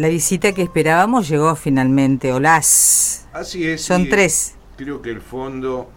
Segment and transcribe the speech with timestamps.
[0.00, 3.26] La visita que esperábamos llegó finalmente, o las.
[3.34, 3.82] Así es.
[3.82, 4.54] Son tres.
[4.78, 5.90] Creo que el fondo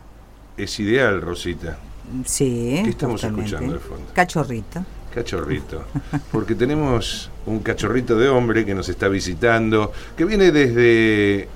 [0.57, 1.77] es ideal, Rosita.
[2.25, 2.81] Sí.
[2.83, 4.05] ¿Qué estamos escuchando al fondo?
[4.11, 4.83] Cachorrito.
[5.15, 5.85] Cachorrito.
[6.33, 11.47] Porque tenemos un cachorrito de hombre que nos está visitando, que viene desde,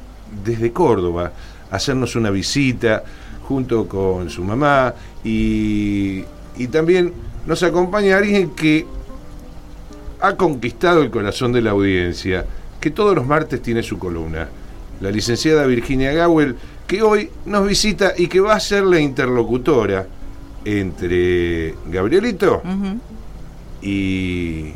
[0.45, 1.33] desde Córdoba
[1.69, 3.03] a hacernos una visita
[3.43, 6.23] junto con su mamá y,
[6.55, 7.11] y también
[7.45, 8.85] nos acompaña alguien que
[10.21, 12.45] ha conquistado el corazón de la audiencia,
[12.79, 14.49] que todos los martes tiene su columna,
[15.01, 16.55] la licenciada Virginia Gawel,
[16.87, 20.07] que hoy nos visita y que va a ser la interlocutora
[20.65, 22.61] entre Gabrielito
[23.81, 24.71] y,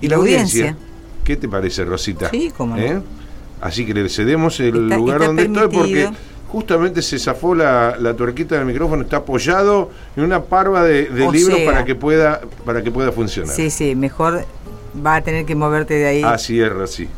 [0.00, 0.76] y, la audiencia.
[1.24, 2.30] ¿Qué te parece, Rosita?
[2.30, 2.82] Sí, cómo no.
[2.82, 3.00] ¿Eh?
[3.60, 6.10] Así que le cedemos el lugar donde estoy porque
[6.48, 11.60] justamente se zafó la, la, tuerquita del micrófono, está apoyado en una parva de, libros
[11.60, 13.54] para que pueda para que pueda funcionar.
[13.54, 14.46] Sí, sí, mejor
[15.04, 16.22] va a tener que moverte de ahí.
[16.22, 17.08] Así es, sí.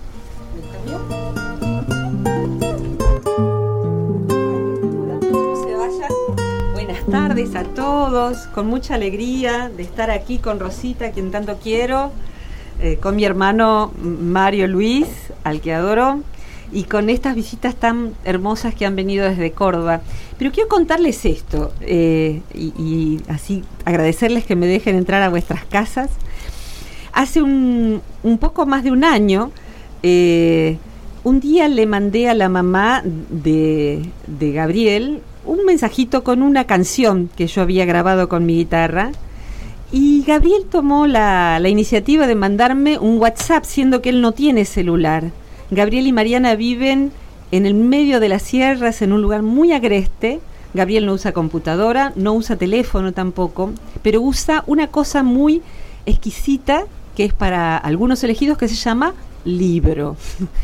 [6.73, 12.12] Buenas tardes a todos, con mucha alegría de estar aquí con Rosita, quien tanto quiero,
[12.81, 15.06] eh, con mi hermano Mario Luis,
[15.45, 16.23] al que adoro,
[16.73, 20.03] y con estas visitas tan hermosas que han venido desde Córdoba.
[20.39, 26.11] Pero quiero contarles esto eh, y, así agradecerles que me dejen entrar a vuestras casas.
[27.12, 28.00] Hace un,
[28.41, 29.50] poco más de un año,
[30.03, 30.78] eh,
[31.25, 34.08] un día le mandé a la mamá de,
[34.39, 39.12] Gabriel un mensajito con una canción que yo había grabado con mi guitarra.
[39.92, 44.64] Y Gabriel tomó la, la iniciativa de mandarme un WhatsApp, siendo que él no tiene
[44.64, 45.30] celular.
[45.70, 47.11] Gabriel y Mariana viven
[47.50, 50.41] en el medio de las sierras, en un lugar muy agreste.
[50.72, 55.63] Gabriel no usa computadora, no usa teléfono tampoco, pero usa una cosa muy
[56.07, 56.84] exquisita
[57.16, 60.16] que es para algunos elegidos que se llama libro.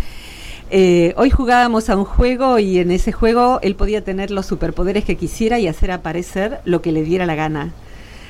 [0.68, 5.04] Eh, hoy jugábamos a un juego y en ese juego él podía tener los superpoderes
[5.04, 7.72] que quisiera y hacer aparecer lo que le diera la gana.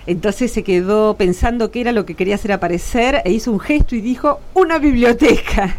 [0.07, 3.97] Entonces se quedó pensando qué era lo que quería hacer aparecer e hizo un gesto
[3.97, 5.79] y dijo, una biblioteca.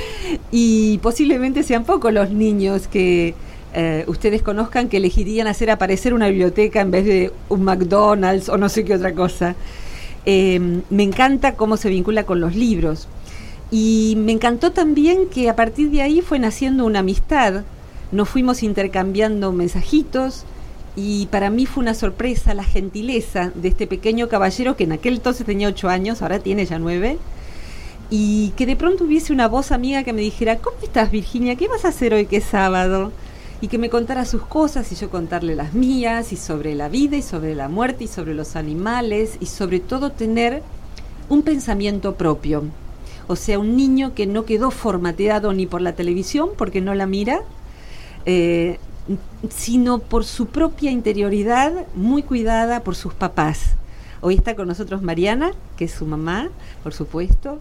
[0.50, 3.34] y posiblemente sean pocos los niños que
[3.74, 8.56] eh, ustedes conozcan que elegirían hacer aparecer una biblioteca en vez de un McDonald's o
[8.56, 9.54] no sé qué otra cosa.
[10.30, 13.08] Em, me encanta cómo se vincula con los libros.
[13.70, 17.62] Y me encantó también que a partir de ahí fue naciendo una amistad.
[18.12, 20.44] Nos fuimos intercambiando mensajitos,
[20.96, 25.14] y para mí fue una sorpresa la gentileza de este pequeño caballero que en aquel
[25.14, 27.16] entonces tenía ocho años, ahora tiene ya nueve,
[28.10, 31.56] y que de pronto hubiese una voz amiga que me dijera, ¿cómo estás Virginia?
[31.56, 33.12] ¿Qué vas a hacer hoy que es sábado?
[33.60, 37.16] Y que me contara sus cosas y yo contarle las mías y sobre la vida
[37.16, 40.62] y sobre la muerte y sobre los animales y sobre todo tener
[41.28, 42.64] un pensamiento propio.
[43.26, 47.06] O sea, un niño que no quedó formateado ni por la televisión porque no la
[47.06, 47.42] mira,
[48.26, 48.78] eh,
[49.50, 53.74] sino por su propia interioridad muy cuidada por sus papás.
[54.20, 56.50] Hoy está con nosotros Mariana, que es su mamá,
[56.82, 57.60] por supuesto.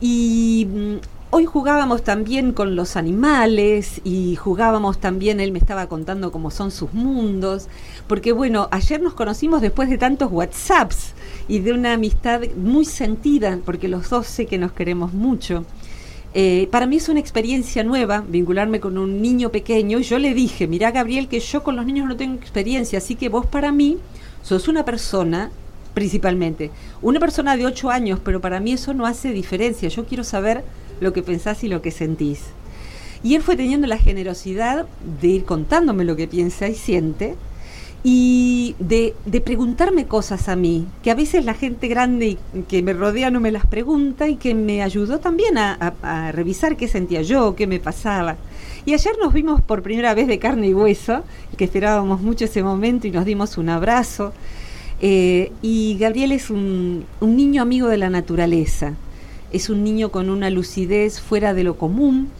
[0.00, 0.96] Y mm,
[1.30, 6.70] hoy jugábamos también con los animales y jugábamos también, él me estaba contando cómo son
[6.72, 7.68] sus mundos,
[8.08, 11.14] porque bueno, ayer nos conocimos después de tantos WhatsApps
[11.46, 15.64] y de una amistad muy sentida, porque los dos sé que nos queremos mucho.
[16.32, 19.98] Eh, para mí es una experiencia nueva vincularme con un niño pequeño.
[19.98, 23.16] Y yo le dije, mira Gabriel, que yo con los niños no tengo experiencia, así
[23.16, 23.98] que vos para mí
[24.42, 25.50] sos una persona,
[25.92, 26.70] principalmente,
[27.02, 29.88] una persona de 8 años, pero para mí eso no hace diferencia.
[29.88, 30.62] Yo quiero saber
[31.00, 32.40] lo que pensás y lo que sentís.
[33.22, 34.86] Y él fue teniendo la generosidad
[35.20, 37.36] de ir contándome lo que piensa y siente
[38.02, 43.30] y de, preguntarme cosas a mí, que a veces la gente grande que me rodea
[43.30, 47.66] no me las pregunta y que me ayudó también a, revisar qué sentía yo, qué
[47.66, 48.36] me pasaba.
[48.86, 51.22] Y ayer nos vimos por primera vez de carne y hueso,
[51.58, 54.32] que esperábamos mucho ese momento y nos dimos un abrazo.
[55.02, 58.94] Eh, y Gabriel es un, un niño amigo de la naturaleza,
[59.52, 62.30] es un niño con una lucidez fuera de lo común,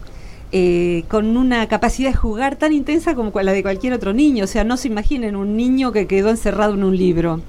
[0.52, 4.44] eh, con una capacidad de jugar tan intensa como la de cualquier otro niño.
[4.44, 7.40] O sea, no se imaginen un niño que quedó encerrado en un libro.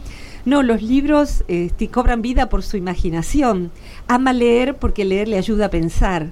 [0.45, 3.71] No, los libros este, cobran vida por su imaginación.
[4.07, 6.31] Ama leer porque leer le ayuda a pensar.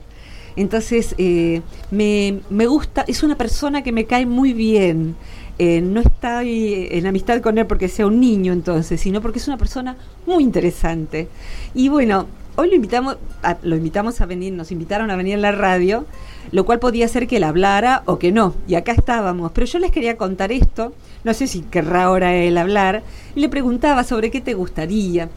[0.55, 1.61] Entonces, eh,
[1.91, 5.15] me, gusta, es una persona que me cae muy bien.
[5.57, 9.47] Eh, no estoy en amistad con él porque sea un niño entonces, sino porque es
[9.47, 11.27] una persona muy interesante.
[11.73, 12.27] Y bueno,
[12.59, 13.17] hoy lo invitamos,
[13.63, 16.05] lo invitamos a venir, nos invitaron a venir a la radio
[16.51, 18.55] lo cual podía ser que él hablara o que no.
[18.67, 19.51] Y acá estábamos.
[19.51, 23.03] Pero yo les quería contar esto, no sé si querrá ahora él hablar,
[23.35, 25.29] le preguntaba sobre qué te gustaría.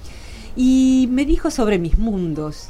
[0.56, 2.68] Y me dijo sobre mis mundos.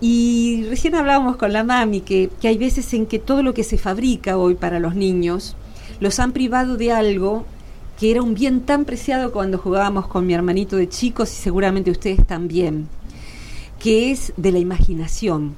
[0.00, 3.64] Y recién hablábamos con la mami que, que hay veces en que todo lo que
[3.64, 5.56] se fabrica hoy para los niños
[6.00, 7.46] los han privado de algo
[7.98, 11.92] que era un bien tan preciado cuando jugábamos con mi hermanito de chicos y seguramente
[11.92, 12.88] ustedes también,
[13.84, 15.54] que es de la imaginación.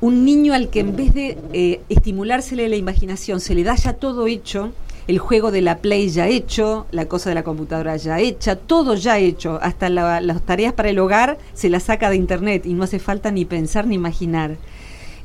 [0.00, 3.92] Un niño al que en vez de eh, estimulársele la imaginación se le da ya
[3.92, 4.72] todo hecho,
[5.08, 8.94] el juego de la Play ya hecho, la cosa de la computadora ya hecha, todo
[8.94, 12.72] ya hecho, hasta la- las tareas para el hogar se las saca de internet y
[12.72, 14.56] no hace falta ni pensar ni imaginar.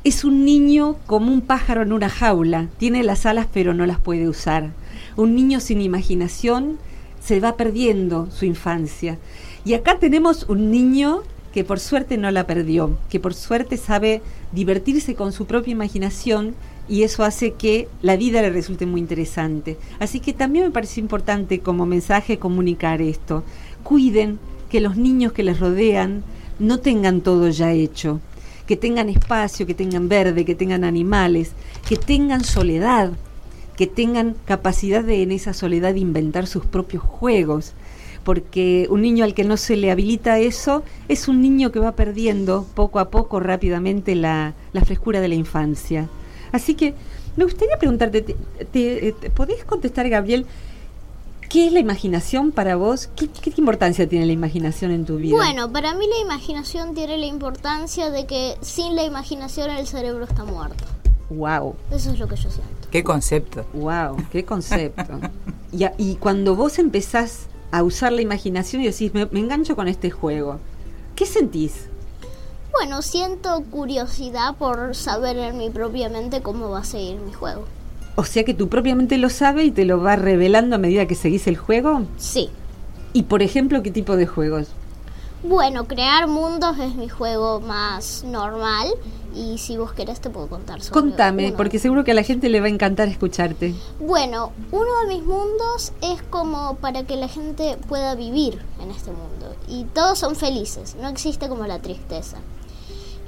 [0.04, 3.98] Es un niño como un pájaro en una jaula, tiene las alas pero no las
[3.98, 4.72] puede usar.
[5.16, 6.76] Un niño sin imaginación
[7.18, 9.16] se va perdiendo su infancia.
[9.64, 11.22] Y acá tenemos un niño
[11.54, 16.56] que por suerte no la perdió, que por suerte sabe divertirse con su propia imaginación
[16.88, 19.78] y eso hace que la vida le resulte muy interesante.
[20.00, 23.44] Así que también me parece importante como mensaje comunicar esto.
[23.84, 26.24] Cuiden que los niños que les rodean
[26.58, 28.20] no tengan todo ya hecho,
[28.66, 31.52] que tengan espacio, que tengan verde, que tengan animales,
[31.88, 33.12] que tengan soledad,
[33.76, 37.74] que tengan capacidad de en esa soledad inventar sus propios juegos,
[38.24, 41.92] porque un niño al que no se le habilita eso es un niño que va
[41.92, 46.08] perdiendo poco a poco rápidamente la, la frescura de la infancia.
[46.52, 46.94] Así que
[47.36, 48.34] me gustaría preguntarte, te,
[48.72, 50.46] te- te- ¿podés contestar, Gabriel,
[51.48, 53.08] qué es la imaginación para vos?
[53.16, 55.36] ¿Qué, qué importancia tiene la imaginación en tu vida?
[55.36, 60.24] Bueno, para mí la imaginación tiene la importancia de que sin la imaginación el cerebro
[60.24, 60.84] está muerto.
[61.30, 61.74] wow.
[61.90, 62.88] Eso es lo que yo siento.
[62.90, 63.64] Qué concepto.
[63.74, 65.18] Wow, qué concepto.
[65.72, 69.76] y, a- y cuando vos empezás a usar la imaginación y decís, me, me engancho
[69.76, 70.58] con este juego,
[71.16, 71.86] ¿qué sentís?
[72.72, 77.64] Bueno, siento curiosidad por saber en mi propia mente cómo va a seguir mi juego.
[78.16, 81.14] O sea que tú propiamente lo sabes y te lo vas revelando a medida que
[81.14, 82.02] seguís el juego.
[82.16, 82.50] Sí.
[83.12, 84.68] Y por ejemplo, ¿qué tipo de juegos?
[85.44, 88.88] Bueno, crear mundos es mi juego más normal
[89.34, 91.56] y si vos querés te puedo contar sobre Contame, uno.
[91.56, 93.74] porque seguro que a la gente le va a encantar escucharte.
[94.00, 99.10] Bueno, uno de mis mundos es como para que la gente pueda vivir en este
[99.10, 102.36] mundo y todos son felices, no existe como la tristeza.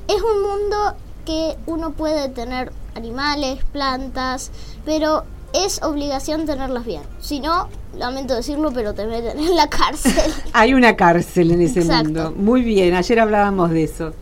[0.09, 0.95] Es un mundo
[1.25, 4.53] que uno puede tener animales, plantas,
[4.85, 7.03] pero es obligación tenerlas bien.
[7.21, 10.33] Si no, lamento decirlo, pero te meten en la cárcel.
[10.53, 12.05] Hay una cárcel en ese Exacto.
[12.05, 12.33] mundo.
[12.37, 14.13] Muy bien, ayer hablábamos de eso.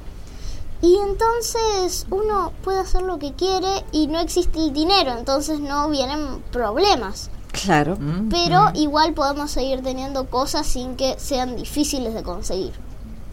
[0.84, 5.88] Y entonces uno puede hacer lo que quiere y no existe el dinero, entonces no
[5.88, 7.30] vienen problemas.
[7.52, 7.96] Claro.
[7.98, 12.72] Mm, Pero igual podemos seguir teniendo cosas sin que sean difíciles de conseguir.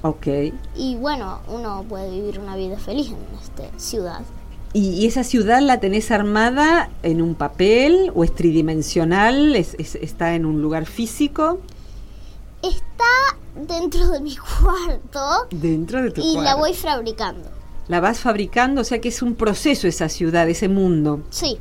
[0.02, 0.28] Ok.
[0.78, 4.22] Y bueno, uno puede vivir una vida feliz en esta ciudad.
[4.72, 9.58] ¿Y, y esa ciudad la tenés armada en un papel o es tridimensional?
[9.58, 11.60] ¿Es, es- ¿Está en un lugar físico?
[12.64, 16.58] Está dentro de mi cuarto Dentro de tu y la cuarto.
[16.60, 17.50] voy fabricando.
[17.88, 21.22] La vas fabricando, o sea que es un proceso esa ciudad, ese mundo.
[21.30, 21.58] Sí,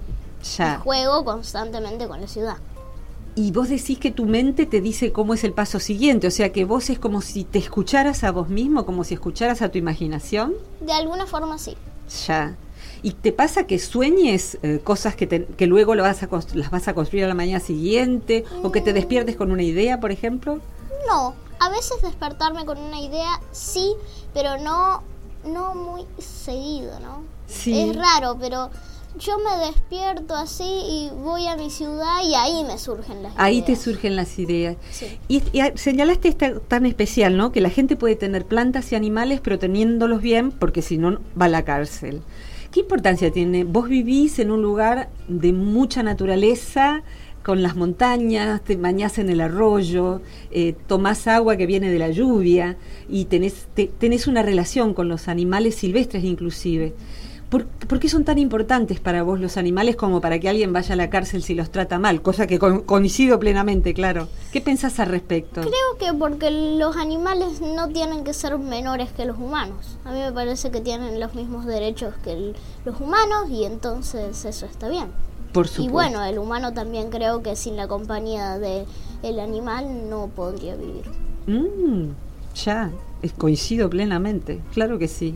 [0.58, 0.78] Ya.
[0.78, 2.56] juego constantemente con la ciudad.
[3.36, 6.52] Y vos decís que tu mente te dice cómo es el paso siguiente, o sea
[6.52, 9.78] que vos es como si te escucharas a vos mismo, como si escucharas a tu
[9.78, 10.52] imaginación.
[10.80, 11.76] De alguna forma sí.
[12.26, 12.56] Ya.
[13.02, 16.70] ¿Y te pasa que sueñes eh, cosas que, te- que luego lo vas a las
[16.70, 18.44] vas a construir a la mañana siguiente?
[18.62, 20.60] ¿O que te despiertes con una idea, por ejemplo?
[21.06, 23.94] No, a veces despertarme con una idea sí,
[24.34, 25.02] pero no,
[25.44, 27.22] no muy seguido, ¿no?
[27.46, 27.80] Sí.
[27.80, 28.70] Es raro, pero
[29.18, 33.60] yo me despierto así y voy a mi ciudad y ahí me surgen las Ahí
[33.62, 33.84] te ideas.
[33.84, 34.76] surgen las ideas.
[34.90, 35.18] Sí.
[35.28, 35.42] Y,
[35.74, 37.50] señalaste esta tan especial, ¿no?
[37.50, 41.46] Que la gente puede tener plantas y animales, pero teniéndolos bien, porque si no, va
[41.46, 42.22] a la cárcel.
[42.70, 43.64] ¿Qué importancia tiene?
[43.64, 47.02] Vos vivís en un lugar de mucha naturaleza,
[47.44, 50.20] con las montañas, te bañás en el arroyo,
[50.50, 52.76] eh, tomás agua que viene de la lluvia
[53.08, 56.94] y tenés, te- tenés una relación con los animales silvestres inclusive.
[57.48, 57.66] ¿Por,
[57.98, 61.10] qué son tan importantes para vos los animales como para que alguien vaya a la
[61.10, 62.22] cárcel si los trata mal?
[62.22, 64.28] Cosa que con- coincido plenamente, claro.
[64.52, 65.60] ¿Qué pensás al respecto?
[65.62, 69.98] Creo que porque los animales no tienen que ser menores que los humanos.
[70.04, 72.52] A mí me parece que tienen los mismos derechos que
[72.84, 75.08] los humanos y entonces eso está bien.
[75.52, 78.86] Por Y bueno, el humano también creo que sin la compañía de
[79.22, 81.04] el animal no podría vivir.
[81.46, 82.12] Mm,
[82.54, 82.90] ya,
[83.36, 85.34] coincido plenamente, claro que sí.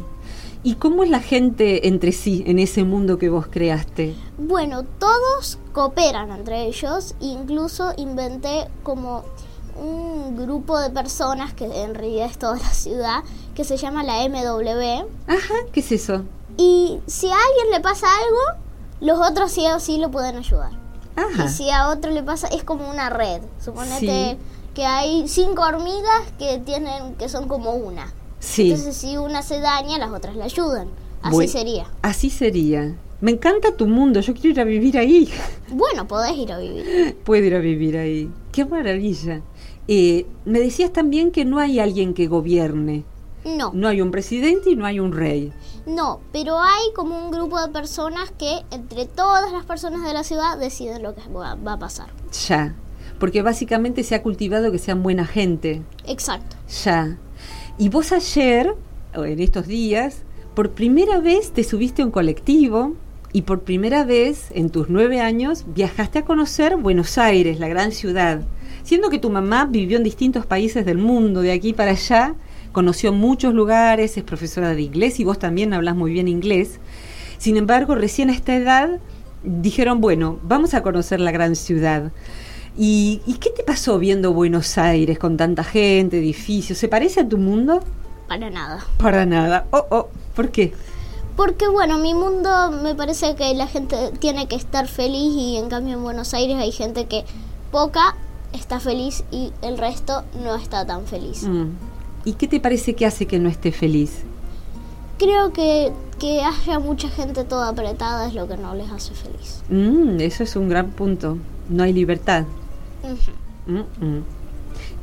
[0.62, 4.14] ¿Y cómo es la gente entre sí en ese mundo que vos creaste?
[4.38, 9.24] Bueno, todos cooperan entre ellos, incluso inventé como
[9.76, 14.26] un grupo de personas que en realidad es toda la ciudad, que se llama la
[14.26, 15.06] MW.
[15.26, 16.22] Ajá, ¿qué es eso?
[16.56, 18.63] Y si a alguien le pasa algo,
[19.04, 20.72] los otros sí o sí lo pueden ayudar.
[21.16, 21.44] Ajá.
[21.44, 23.40] Y si a otro le pasa, es como una red.
[23.64, 23.98] Suponete
[24.32, 24.36] Sí.
[24.74, 28.12] que hay cinco hormigas que tienen, que son como una.
[28.40, 28.70] Sí.
[28.70, 30.88] Entonces, si una se daña, las otras la ayudan.
[31.22, 31.86] Así sería.
[32.02, 32.96] Así sería.
[33.20, 35.30] Me encanta tu mundo, yo quiero ir a vivir ahí.
[35.68, 37.16] Bueno, podés ir a vivir.
[37.24, 38.30] Puedo ir a vivir ahí.
[38.52, 39.40] Qué maravilla.
[39.88, 43.04] Eh, me decías también que no hay alguien que gobierne.
[43.44, 45.52] No, No hay un presidente y no hay un rey.
[45.86, 50.24] no, pero hay como un grupo de personas que entre todas las personas de la
[50.24, 52.08] ciudad deciden lo que va, va a pasar.
[52.48, 52.74] Ya.
[53.18, 55.82] Porque básicamente se ha cultivado que sean buena gente.
[56.06, 56.56] Exacto.
[56.84, 57.18] Ya.
[57.78, 58.74] Y vos ayer,
[59.14, 60.22] o en estos días,
[60.54, 62.94] por primera vez te subiste a un colectivo
[63.32, 67.92] y por primera vez en tus nueve años viajaste a conocer Buenos Aires, la gran
[67.92, 68.42] ciudad.
[68.84, 72.34] Siendo que tu mamá vivió en distintos países del mundo, de aquí para allá,
[72.74, 76.80] conoció muchos lugares, es profesora de inglés y vos también hablas muy bien inglés.
[77.38, 79.00] Sin embargo, recién a esta edad
[79.42, 82.12] dijeron, bueno, vamos a conocer la gran ciudad.
[82.76, 86.76] ¿Y, y qué te pasó viendo Buenos Aires con tanta gente, edificios?
[86.76, 87.80] ¿Se parece a tu mundo?
[88.28, 88.84] Para nada.
[88.98, 89.66] Para nada.
[89.70, 90.74] Oh, oh, ¿por qué?
[91.36, 95.68] Porque bueno, mi mundo me parece que la gente tiene que estar feliz y en
[95.68, 97.24] cambio en Buenos Aires hay gente que
[97.70, 98.16] poca
[98.52, 101.42] está feliz y el resto no está tan feliz.
[101.42, 101.93] Mm.
[102.24, 104.22] ¿Y qué te parece que hace que no esté feliz?
[105.18, 109.62] Creo que que haya mucha gente toda apretada es lo que no les hace feliz.
[109.68, 111.38] Mm, eso es un gran punto.
[111.68, 112.44] No hay libertad.
[113.66, 114.22] Mm, mm.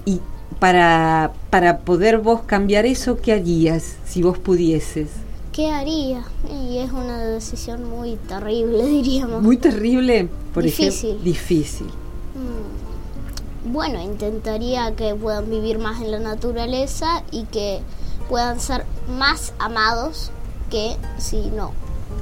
[0.06, 0.20] Y
[0.60, 5.10] para, para poder vos cambiar eso, ¿qué harías si vos pudieses?
[5.52, 6.24] ¿Qué haría?
[6.50, 9.42] Y es una decisión muy terrible, diríamos.
[9.42, 11.10] Muy terrible, por Difícil.
[11.10, 11.24] ejemplo.
[11.24, 11.88] Difícil.
[11.88, 12.91] Mm,
[13.66, 17.80] Bueno, intentaría que puedan vivir más en la naturaleza y que
[18.30, 20.32] puedan ser más amados
[20.70, 21.72] que si no.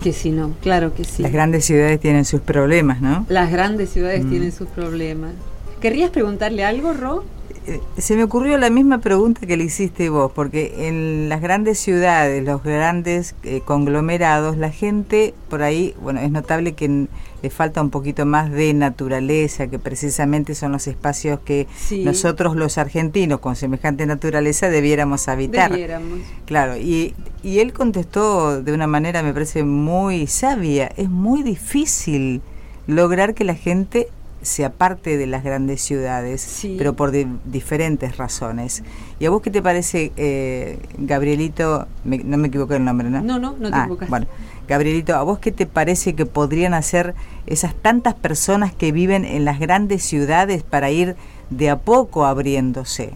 [0.01, 1.21] Que si no, claro que sí.
[1.23, 3.25] Las grandes ciudades tienen sus problemas, ¿no?
[3.29, 4.29] Las grandes ciudades Mm.
[4.29, 5.31] tienen sus problemas.
[5.79, 7.23] ¿Querrías preguntarle algo, Ro?
[7.67, 11.79] Eh, Se me ocurrió la misma pregunta que le hiciste vos, porque en las grandes
[11.79, 17.07] ciudades, los grandes eh, conglomerados, la gente por ahí, bueno, es notable que
[17.41, 22.03] le falta un poquito más de naturaleza, que precisamente son los espacios que Sí.
[22.03, 25.71] nosotros los argentinos con semejante naturaleza debiéramos habitar.
[25.71, 26.19] Debiéramos.
[26.45, 30.91] Claro, y, y él contestó de una manera, me parece, muy sabia.
[30.97, 32.41] Es muy difícil
[32.87, 34.07] lograr que la gente
[34.41, 36.75] se aparte de las grandes ciudades, Sí.
[36.77, 38.83] pero por di- diferentes razones.
[39.19, 41.87] ¿Y a vos qué te parece, eh, Gabrielito?
[42.03, 43.21] Me- no me equivoqué el nombre, ¿no?
[43.21, 44.09] No, no, no te Ah, equivocaste.
[44.09, 44.27] Bueno,
[44.67, 47.15] Gabrielito, ¿a vos qué te parece que podrían hacer
[47.47, 51.15] esas tantas personas que viven en las grandes ciudades para ir
[51.49, 53.13] de a poco abriéndose?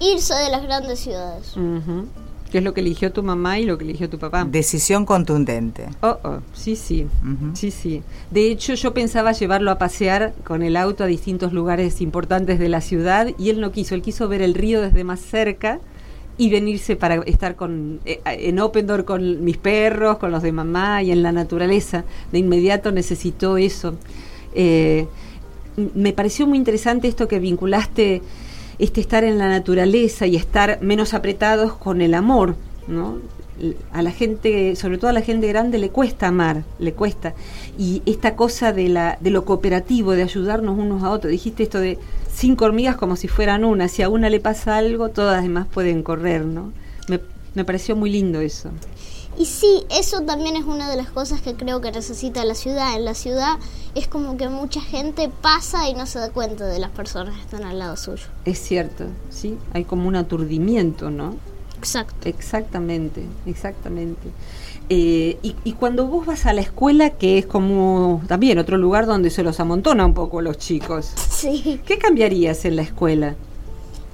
[0.00, 1.56] Irse de las grandes ciudades.
[1.56, 2.06] Ujú.
[2.54, 4.44] Que es lo que eligió tu mamá y lo que eligió tu papá.
[4.44, 5.88] Decisión contundente.
[6.02, 7.04] Oh, oh, sí, sí.
[7.54, 8.00] Sí, sí.
[8.30, 12.68] De hecho, yo pensaba llevarlo a pasear con el auto a distintos lugares importantes de
[12.68, 13.96] la ciudad y él no quiso.
[13.96, 15.80] Él quiso ver el río desde más cerca
[16.38, 20.52] y venirse para estar con eh, en Open Door con mis perros, con los de
[20.52, 22.04] mamá y en la naturaleza.
[22.30, 23.96] De inmediato necesitó eso.
[24.54, 25.08] Eh,
[25.96, 28.22] me pareció muy interesante esto que vinculaste
[28.78, 33.18] este estar en la naturaleza y estar menos apretados con el amor, ¿no?
[33.92, 37.34] A la gente, sobre todo a la gente grande, le cuesta amar, le cuesta.
[37.78, 41.78] Y esta cosa de, la, de lo cooperativo, de ayudarnos unos a otros, dijiste esto
[41.78, 41.98] de
[42.32, 45.68] cinco hormigas como si fueran una, si a una le pasa algo, todas las demás
[45.72, 46.72] pueden correr, ¿no?
[47.08, 47.20] Me,
[47.54, 48.70] me pareció muy lindo eso.
[49.36, 52.94] Y sí, eso también es una de las cosas que creo que necesita la ciudad.
[52.96, 53.58] En la ciudad
[53.94, 57.40] es como que mucha gente pasa y no se da cuenta de las personas que
[57.42, 58.24] están al lado suyo.
[58.44, 59.58] Es cierto, ¿sí?
[59.72, 61.34] Hay como un aturdimiento, ¿no?
[61.78, 62.28] Exacto.
[62.28, 64.28] Exactamente, exactamente.
[64.88, 69.06] Eh, y, y cuando vos vas a la escuela, que es como también otro lugar
[69.06, 71.80] donde se los amontona un poco los chicos, Sí.
[71.86, 73.34] ¿qué cambiarías en la escuela?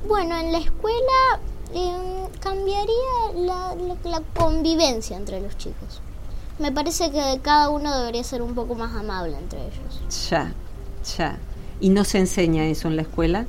[0.09, 1.41] Bueno, en la escuela
[1.75, 6.01] em, cambiaría la, la- la convivencia entre los chicos.
[6.59, 10.29] Me parece que cada uno debería ser un poco más amable entre ellos.
[10.31, 10.53] Ya,
[11.17, 11.39] ya.
[11.81, 13.47] ¿Y no se enseña eso en la escuela?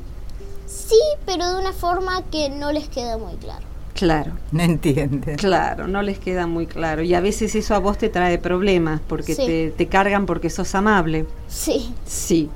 [0.65, 3.65] Sí, pero de una forma que no les queda muy claro.
[3.93, 5.35] Claro, No entiende.
[5.35, 7.01] claro, no les queda muy claro.
[7.03, 9.45] Y a veces eso a vos te trae problemas porque Sí.
[9.45, 11.25] te, te cargan porque sos amable.
[11.49, 12.49] Sí, Sí.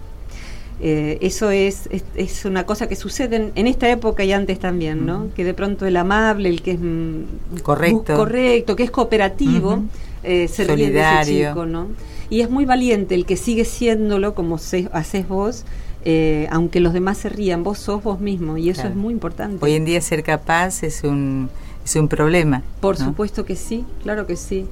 [0.81, 4.59] Eh, eso es, es, es una cosa que sucede en, en esta época y antes
[4.59, 5.29] también, ¿no?
[5.35, 8.15] Que de pronto el amable, el que es mm, Correcto.
[8.15, 9.85] correcto, que es cooperativo, Ujú.
[10.23, 11.49] eh, se ríe de ese Solidario.
[11.49, 11.87] chico, ¿no?
[12.29, 15.63] Y es muy valiente el que sigue siéndolo como se, haces vos,
[16.03, 18.89] eh, aunque los demás se rían, vos sos vos mismo y eso Claro.
[18.89, 19.63] es muy importante.
[19.63, 21.49] Hoy en día ser capaz es un
[21.85, 22.63] es un problema.
[22.81, 23.05] Por ¿no?
[23.05, 24.65] supuesto que sí, claro que sí.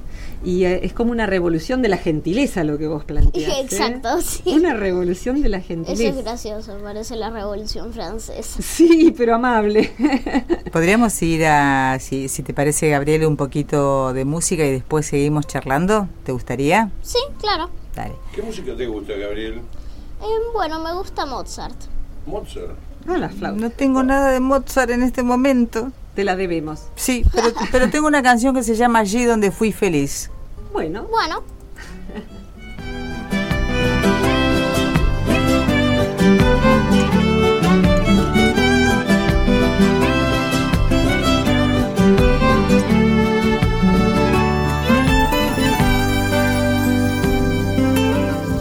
[0.44, 3.50] Y eh, es como una revolución de la gentileza lo que vos planteás.
[3.50, 3.60] ¿eh?
[3.62, 4.42] Exacto, sí.
[4.46, 6.18] Una revolución de la Eso gentileza.
[6.18, 8.60] es gracioso, parece la revolución francesa.
[8.60, 9.92] Sí, pero amable.
[10.72, 15.46] Podríamos ir a, si, si te parece, Gabriel, un poquito de música y después seguimos
[15.46, 16.08] charlando.
[16.24, 16.90] ¿Te gustaría?
[17.02, 17.70] Sí, claro.
[17.94, 18.14] Dale.
[18.34, 19.62] ¿Qué música te gusta, Gabriel?
[20.20, 21.76] Eh, bueno, me gusta Mozart.
[22.26, 22.76] Mozart.
[23.06, 23.60] No la flauta.
[23.60, 25.90] No tengo nada de Mozart en este momento.
[26.14, 26.84] Te la debemos.
[26.94, 30.30] Sí, pero, pero tengo una canción que se llama Allí donde fui feliz.
[30.74, 31.44] Bueno, Bueno,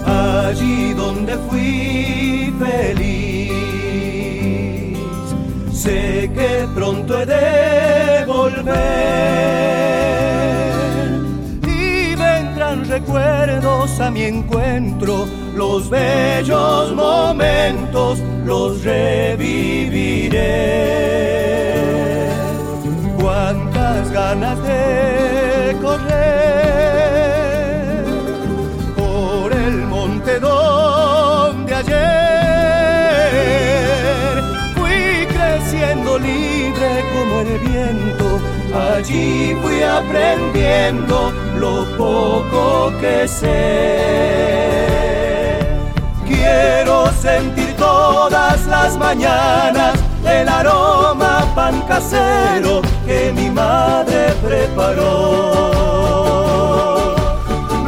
[0.05, 3.51] allí donde fui feliz.
[5.73, 9.52] Sé que pronto he de volver
[13.99, 20.39] a mi encuentro, los bellos momentos los reviviré.
[23.19, 26.05] Cuántas ganas de correr
[28.95, 32.03] por el monte donde ayer
[34.75, 38.39] fui creciendo libre como el viento.
[38.73, 41.31] Allí fui aprendiendo
[41.63, 43.53] lo poco que sé.
[46.27, 46.95] Quiero
[47.27, 49.93] sentir todas las mañanas
[50.37, 55.11] el aroma pan casero que mi madre preparó.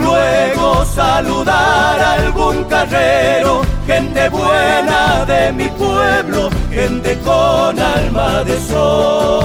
[0.05, 3.53] Luego saludar a algún carrero,
[3.85, 6.41] gente buena de mi pueblo,
[6.71, 9.44] gente con alma de sol.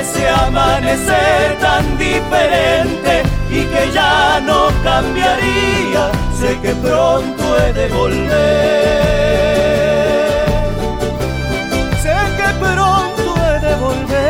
[0.00, 9.00] Ese amanecer tan diferente y que ya no cambiaría, sé que pronto he de volver.
[12.02, 14.20] Sé que pronto he de volver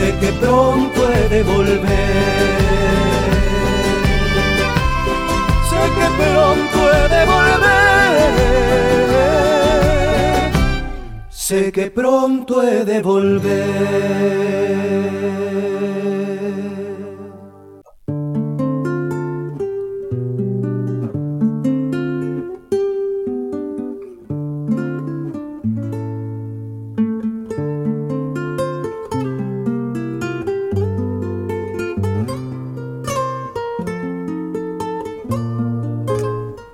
[0.00, 1.80] sé que pronto he de volver.
[5.68, 7.79] Sé que pronto he de volver.
[11.50, 14.89] Sé que pronto he de volver.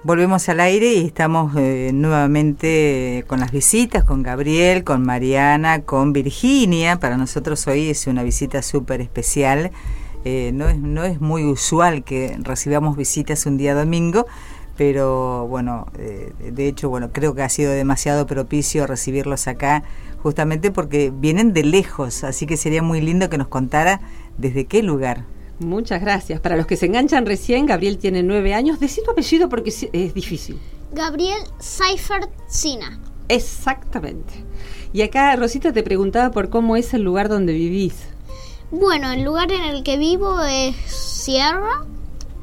[0.07, 6.12] Volvemos al aire y estamos eh, nuevamente con las visitas, con Gabriel, con Mariana, con
[6.12, 7.01] Virginia.
[7.01, 9.73] Para nosotros hoy es una visita súper especial.
[10.25, 14.27] Eh, no, es, muy usual que recibamos visitas un día domingo,
[14.77, 19.83] pero bueno, eh, de hecho, bueno, creo que ha sido demasiado propicio recibirlos acá,
[20.23, 24.01] justamente porque vienen de lejos, así que sería muy lindo que nos contara
[24.38, 25.25] desde qué lugar.
[25.59, 26.40] Muchas gracias.
[26.40, 28.81] Para los que se enganchan recién, Gabriel tiene nueve años.
[28.81, 30.59] Decí tu apellido porque es- difícil.
[30.92, 32.99] Gabriel Seifert Sina.
[33.29, 34.45] Exactamente.
[34.92, 37.95] Y acá Rosita te preguntaba por cómo es el lugar donde vivís.
[38.71, 41.85] Bueno, el lugar en el que vivo es sierra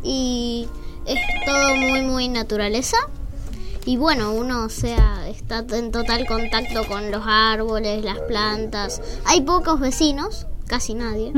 [0.03, 0.67] y
[1.05, 2.97] es todo muy, muy naturaleza.
[3.85, 9.01] Y bueno, uno o sea, está en total contacto con los árboles, las plantas.
[9.25, 11.31] Hay pocos vecinos, casi nadie,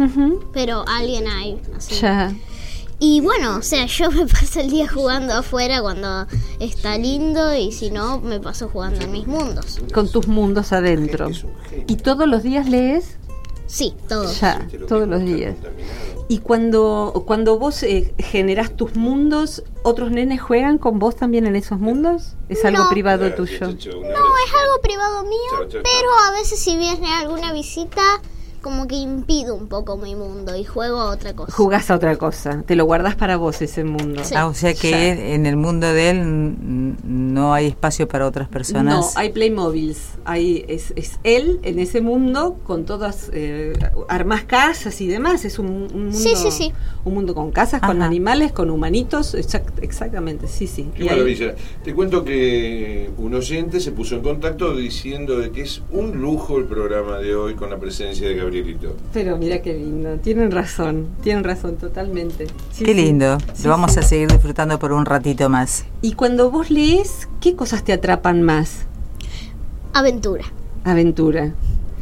[0.54, 1.62] pero alguien hay.
[1.76, 1.96] Así.
[1.96, 2.34] Ya.
[2.98, 6.28] Y bueno, o sea, yo me paso el día jugando afuera cuando
[6.60, 9.80] está lindo y si no, me paso jugando en mis mundos.
[9.94, 11.30] Con tus mundos adentro.
[11.88, 13.18] ¿Y todos los días lees?
[13.68, 14.32] Sí, todo.
[14.32, 15.56] Ya, todos los días.
[16.28, 21.56] Y cuando, cuando vos eh, generás tus mundos, ¿otros nenes juegan con vos también en
[21.56, 22.34] esos mundos?
[22.50, 22.90] ¿Es algo No.
[22.90, 23.68] privado Claro, tuyo?
[23.68, 28.02] No, es algo privado mío, pero a veces si viene alguna visita,
[28.66, 31.52] como que impido un poco mi mundo y juego a otra cosa.
[31.54, 34.24] Jugás a otra cosa, te lo guardás para vos ese mundo.
[34.24, 34.34] Sí.
[34.36, 35.10] Ah, o sea que Ya.
[35.36, 39.14] en el mundo de él no hay espacio para otras personas.
[39.14, 40.16] No, hay Playmobiles.
[40.26, 43.74] Hay, es, es él en ese mundo con todas eh,
[44.10, 45.46] armas casas y demás.
[45.46, 46.74] Es un, un mundo, Sí, sí, sí.
[47.04, 49.36] un mundo con casas, con animales, con humanitos.
[49.36, 50.90] exact- exactamente, sí, sí.
[50.96, 51.54] Qué Y ahí- maravilla.
[51.84, 56.58] Te cuento que un oyente se puso en contacto diciendo de que es un lujo
[56.58, 58.96] el programa de hoy con la presencia de Gabrielito.
[59.14, 60.18] Pero mira qué lindo.
[60.18, 62.48] Tienen razón, tienen razón totalmente.
[62.72, 63.38] Sí, Qué lindo.
[63.54, 64.00] Sí, Lo vamos sí.
[64.00, 65.86] a seguir disfrutando por un ratito más.
[66.02, 68.86] Y cuando vos lees, ¿qué cosas te atrapan más?
[69.94, 70.46] Aventura.
[70.84, 71.54] Aventura.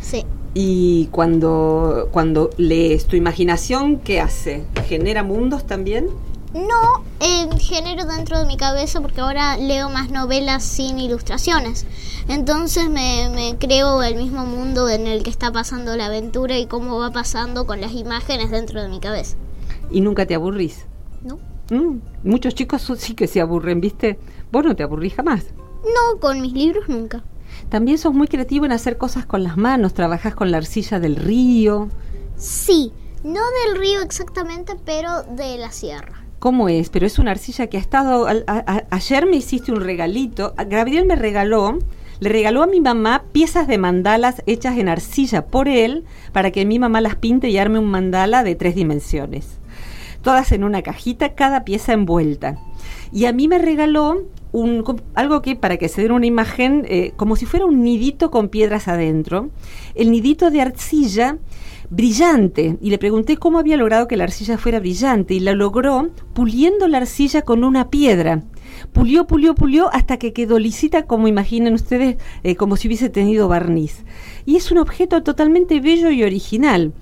[0.01, 0.25] Sí.
[0.53, 4.63] Y cuando, cuando lees, ¿tu imaginación qué hace?
[4.87, 6.07] ¿Genera mundos también?
[6.53, 11.87] No eh, genero dentro de mi cabeza porque ahora leo más novelas sin ilustraciones.
[12.27, 16.67] Entonces me, me creo el mismo mundo en el que está pasando la aventura y
[16.67, 19.35] cómo va pasando con las imágenes dentro de mi cabeza.
[19.89, 20.85] Y nunca te aburrís.
[21.23, 21.39] ¿No?
[21.71, 24.19] Mm, muchos chicos sí que se aburren, ¿viste?
[24.51, 25.45] Vos no te aburrís jamás.
[25.83, 27.23] No, con mis libros nunca.
[27.69, 31.15] También sos muy creativo en hacer cosas con las manos, trabajás con la arcilla del
[31.15, 31.89] río.
[32.37, 32.91] Sí,
[33.23, 36.22] no del río exactamente, pero de la sierra.
[36.43, 36.89] ¿Cómo es?
[36.89, 38.27] Pero es una arcilla que ha estado...
[38.89, 40.53] ayer me hiciste un regalito.
[40.57, 41.79] A- Gabriel me regaló,
[42.19, 46.03] le regaló a mi mamá piezas de mandalas hechas en arcilla por él
[46.33, 49.57] para que mi mamá las pinte y arme un mandala de tres dimensiones.
[50.21, 52.57] Todas en una cajita, cada pieza envuelta.
[53.13, 57.13] Y a mí me regaló un, algo que, para que se den una imagen, eh,
[57.15, 59.49] como si fuera un nidito con piedras adentro.
[59.95, 61.37] El nidito de arcilla
[61.93, 62.77] brillante.
[62.81, 65.33] Y le pregunté cómo había logrado que la arcilla fuera brillante.
[65.33, 68.43] Y la logró puliendo la arcilla con una piedra.
[68.91, 73.47] Pulió, pulió, pulió hasta que quedó lisita, como imaginen ustedes, eh, como si hubiese tenido
[73.47, 74.03] barniz.
[74.45, 76.93] Y es un objeto totalmente bello y original.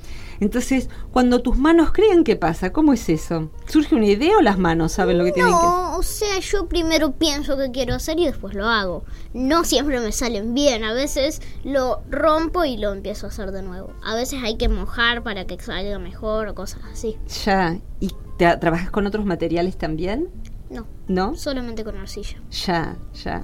[0.41, 2.73] Entonces, cuando tus manos creen, ¿qué pasa?
[2.73, 3.49] ¿Cómo es eso?
[3.67, 6.67] ¿Surge una idea o las manos saben lo que tienen que No, o sea, yo
[6.67, 9.03] primero pienso que quiero hacer y después lo hago.
[9.33, 13.61] No siempre me salen bien, a veces lo rompo y lo empiezo a hacer de
[13.61, 13.93] nuevo.
[14.03, 17.17] A veces hay que mojar para que salga mejor o cosas así.
[17.45, 17.77] Ya.
[17.99, 20.27] ¿Y te- trabajas con otros materiales también?
[20.71, 21.35] No, ¿No?
[21.35, 22.41] solamente con arcilla.
[22.65, 23.43] Ya, ya.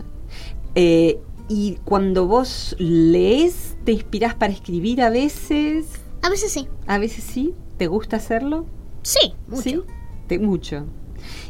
[0.74, 5.86] Eh, y cuando vos lees, ¿te inspirás para escribir a veces?
[6.28, 6.68] A veces sí.
[6.88, 7.56] A veces sí.
[7.78, 8.66] ¿Te gusta hacerlo?
[9.02, 9.62] Sí, mucho.
[9.62, 9.82] ¿Sí?
[10.28, 10.86] Te, mucho.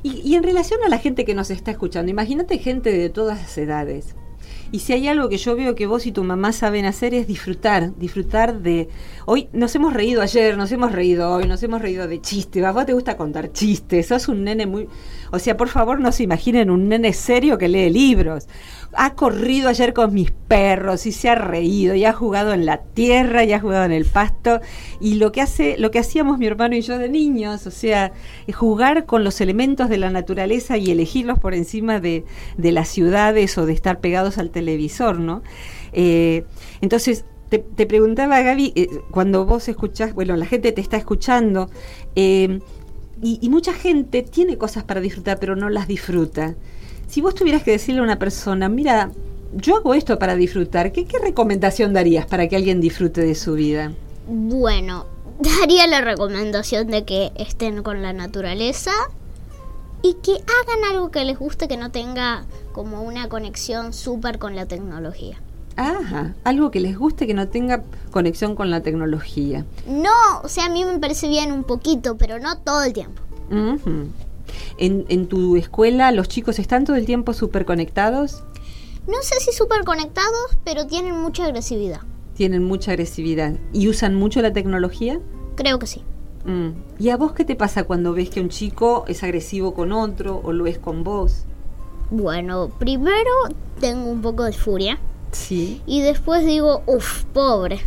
[0.04, 3.40] Y, y en relación a la gente que nos está escuchando, imagínate gente de todas
[3.40, 4.16] las edades.
[4.72, 7.26] Y si hay algo que yo veo que vos y tu mamá saben hacer es
[7.26, 8.90] disfrutar, disfrutar de...
[9.26, 12.64] Hoy nos hemos reído ayer, nos hemos reído hoy, nos hemos reído de chistes.
[12.64, 14.88] A vos te gusta contar chistes, sos un nene muy...
[15.32, 18.48] O sea, por favor no se imaginen un nene serio que lee libros.
[18.94, 22.78] Ha corrido ayer con mis perros y se ha reído y ha jugado en la
[22.78, 24.62] tierra y ha jugado en el pasto.
[25.02, 28.14] Y lo que hace, lo que hacíamos mi hermano y yo de niños, o sea,
[28.54, 32.24] jugar con los elementos de la naturaleza y elegirlos por encima de,
[32.58, 35.44] de las ciudades o de estar pegados al televisor, ¿no?
[35.94, 36.46] Eh,
[36.82, 41.70] entonces, te, te preguntaba, Gaby, eh, cuando vos escuchás, bueno, la gente te está escuchando,
[42.16, 42.60] eh,
[43.22, 46.56] y, y mucha gente tiene cosas para disfrutar, pero no las disfruta.
[47.08, 49.12] Si vos tuvieras que decirle a una persona, mira,
[49.54, 53.54] yo hago esto para disfrutar, ¿qué, qué recomendación darías para que alguien disfrute de su
[53.54, 53.94] vida?
[54.28, 55.06] Bueno,
[55.40, 58.92] daría la recomendación de que estén con la naturaleza
[60.02, 64.56] y que hagan algo que les guste que no tenga como una conexión súper con
[64.56, 65.40] la tecnología.
[65.78, 69.64] Ajá, algo que les guste que no tenga conexión con la tecnología.
[69.88, 70.10] No,
[70.44, 73.22] o sea, a mí me parece bien un poquito, pero no todo el tiempo.
[74.78, 78.44] En, en tu escuela los chicos están todo el tiempo súper conectados,
[79.08, 82.02] No sé si súper conectados, pero tienen mucha agresividad.
[82.36, 85.20] tienen mucha agresividad y usan mucho la tecnología.
[85.56, 86.04] Creo que sí.
[86.46, 86.70] Mm.
[87.00, 90.40] ¿Y a vos qué te pasa cuando ves que un chico es agresivo con otro
[90.44, 91.46] o lo es con vos?
[92.12, 93.32] Bueno, primero
[93.80, 95.00] tengo un poco de furia
[95.32, 95.82] Sí.
[95.86, 97.80] y después digo, uff, pobre.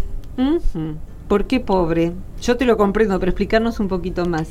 [1.29, 2.13] ¿Por qué pobre?
[2.41, 4.49] Yo te lo comprendo, pero explicarnos un poquito más.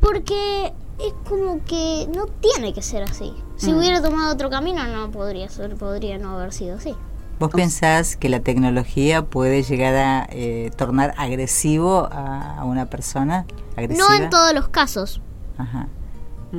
[0.00, 3.32] Porque es como que no tiene que ser así.
[3.56, 3.76] Si Mm.
[3.78, 6.94] hubiera tomado otro camino no podría ser, podría no haber sido así.
[7.38, 13.44] ¿Vos pensás que la tecnología puede llegar a eh, tornar agresivo a, a una persona?
[13.76, 14.08] ¿Agresiva?
[14.08, 15.20] No en todos los casos.
[15.58, 15.88] Ajá.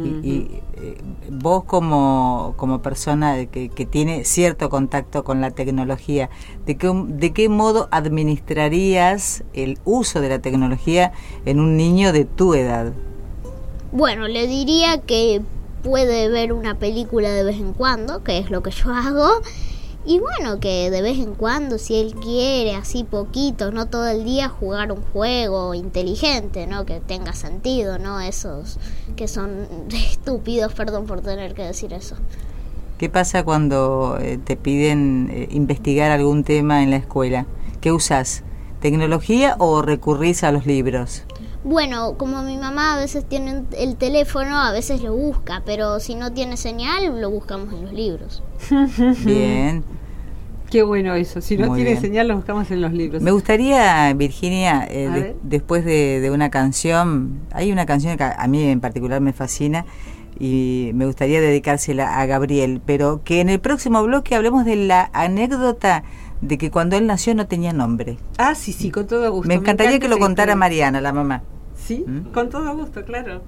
[0.03, 0.97] Y, y, eh,
[1.31, 6.29] vos como, como persona que, que tiene cierto contacto con la tecnología,
[6.65, 11.13] ¿de qué, ¿de qué modo administrarías el uso de la tecnología
[11.45, 12.93] en un niño de tu edad?
[13.91, 15.41] Bueno, le diría que
[15.83, 19.41] puede ver una película de vez en cuando, que es lo que yo hago.
[20.05, 24.23] Y bueno, que de vez en cuando, si él quiere, así poquito, no todo el
[24.23, 26.85] día jugar un juego inteligente, ¿no?
[26.85, 28.21] Que tenga sentido, ¿no?
[28.21, 28.77] Esos
[29.15, 32.15] que son estúpidos, perdón por tener que decir eso.
[32.97, 37.45] ¿Qué pasa cuando eh, te piden eh, investigar algún tema en la escuela?
[37.79, 38.43] ¿Qué usas?
[38.79, 41.23] ¿Tecnología o recurrís a los libros?
[41.63, 46.15] Bueno, como mi mamá a veces tiene el teléfono, a veces lo busca, pero si
[46.15, 48.43] no tiene señal, lo buscamos en los libros.
[49.25, 49.83] Bien.
[50.69, 51.39] Qué bueno eso.
[51.41, 52.01] Si no Muy tiene bien.
[52.01, 53.21] señal, lo buscamos en los libros.
[53.21, 58.31] Me gustaría, Virginia, eh, de- después de, de una canción, hay una canción que a
[58.33, 59.85] a mí en particular me fascina
[60.39, 65.09] y me gustaría dedicársela a Gabriel, pero que en el próximo bloque hablemos de la
[65.13, 66.03] anécdota
[66.41, 68.17] de que cuando él nació no tenía nombre.
[68.37, 69.47] Ah, sí, sí, con todo gusto.
[69.47, 70.55] me encantaría encanta que lo contara historia.
[70.55, 71.43] Mariana, la mamá.
[71.75, 72.31] Sí, ¿Mm?
[72.31, 73.41] con todo gusto, claro.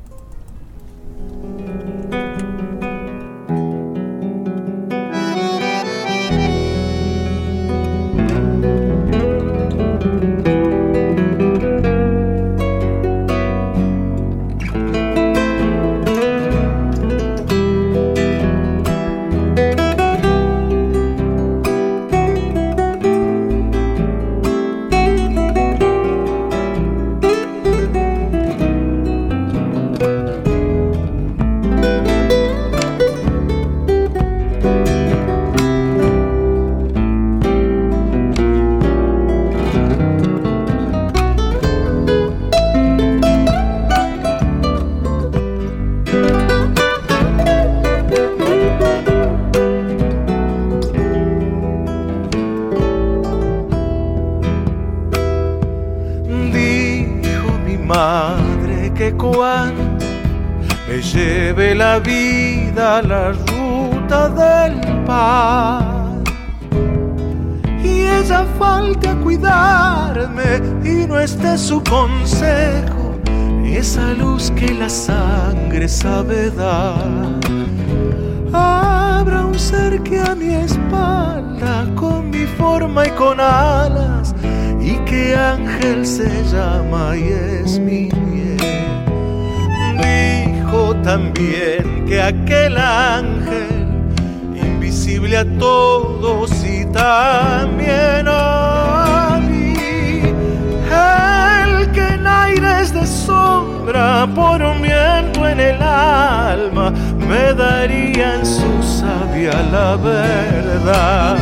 [109.98, 111.38] Verdad.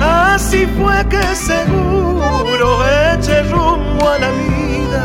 [0.00, 5.04] Así fue que seguro eché rumbo a la vida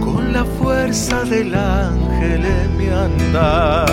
[0.00, 3.86] con la fuerza del ángel en mi andar.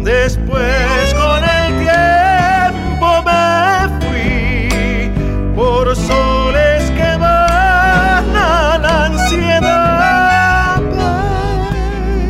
[0.00, 5.10] Después con el tiempo me fui
[5.54, 10.82] por soles que van a la ansiedad.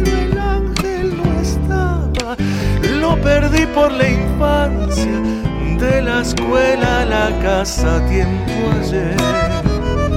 [0.05, 2.37] Pero el ángel no estaba,
[3.01, 4.09] lo perdí por la
[4.71, 9.17] de la escuela a la casa tiempo ayer.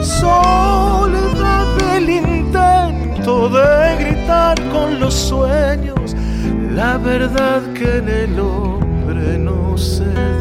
[0.03, 6.15] Soledad del intento de gritar con los sueños,
[6.73, 10.36] la verdad que en el hombre no se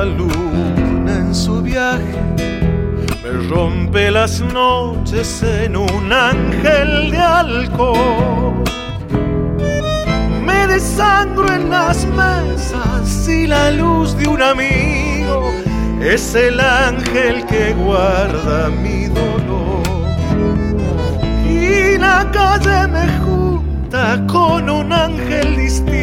[0.00, 2.18] la luna en su viaje
[3.22, 8.64] me rompe las noches en un ángel de alcohol.
[10.46, 15.52] Me desangro en las mesas y la luz de un amigo
[16.00, 19.82] es el ángel que guarda mi dolor.
[21.46, 25.99] Y la calle me junta con un ángel distinto,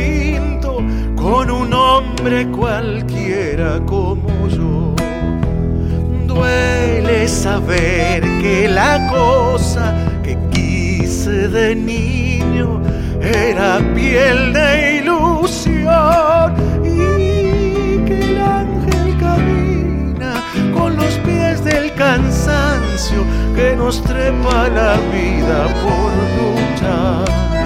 [1.28, 4.96] con un hombre cualquiera como yo.
[6.26, 12.82] Duele saber que la cosa que quise de niño
[13.20, 16.54] era piel de ilusión
[16.86, 20.34] y que el ángel camina
[20.74, 23.22] con los pies del cansancio
[23.54, 27.57] que nos trepa la vida por luchar.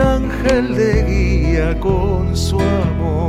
[0.00, 3.28] Un ángel de guía con su amor.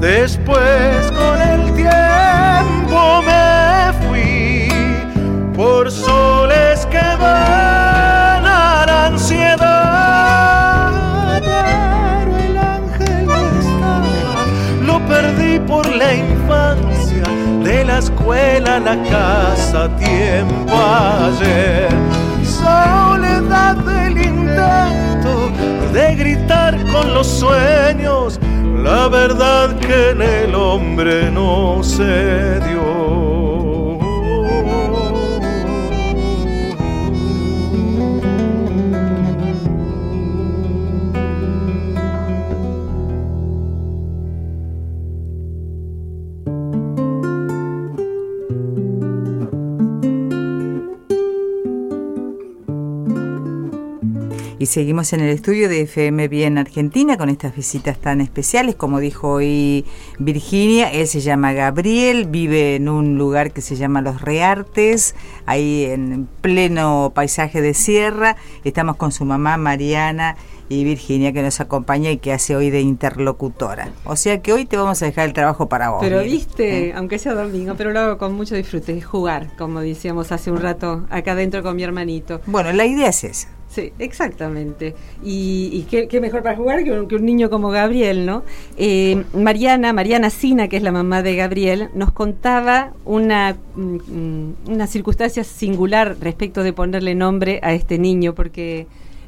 [0.00, 4.68] Después con el tiempo me fui
[5.54, 9.70] por soles que van a la ansiedad.
[11.40, 13.28] Pero el ángel
[13.60, 14.44] estaba,
[14.86, 17.24] lo perdí por la infancia,
[17.62, 20.83] de la escuela a la casa, tiempo
[27.24, 28.38] los sueños
[28.82, 33.23] la verdad que en el hombre no se dio.
[54.64, 58.98] Y seguimos en el estudio de FM Bien Argentina con estas visitas tan especiales, como
[58.98, 59.84] dijo hoy
[60.18, 65.84] Virginia, él se llama Gabriel, vive en un lugar que se llama Los Reartes, ahí
[65.84, 70.34] en pleno paisaje de sierra, estamos con su mamá Mariana
[70.70, 73.90] y Virginia que nos acompaña y que hace hoy de interlocutora.
[74.06, 75.98] O sea que hoy te vamos a dejar el trabajo para vos.
[76.00, 76.92] Pero viste, ¿Eh?
[76.96, 81.06] aunque sea domingo, pero lo hago con mucho disfrute, jugar, como decíamos hace un rato
[81.10, 82.40] acá adentro con mi hermanito.
[82.46, 83.53] Bueno, la idea es esa.
[83.74, 84.94] Sí, exactamente.
[85.24, 88.44] Y, y qué, qué mejor para jugar que un, que un niño como Gabriel, ¿no?
[88.76, 94.54] Eh, Mariana, Mariana Sina, que es la mamá de Gabriel, nos contaba una, mm, mm,
[94.68, 98.86] una circunstancia singular respecto de ponerle nombre a este niño, porque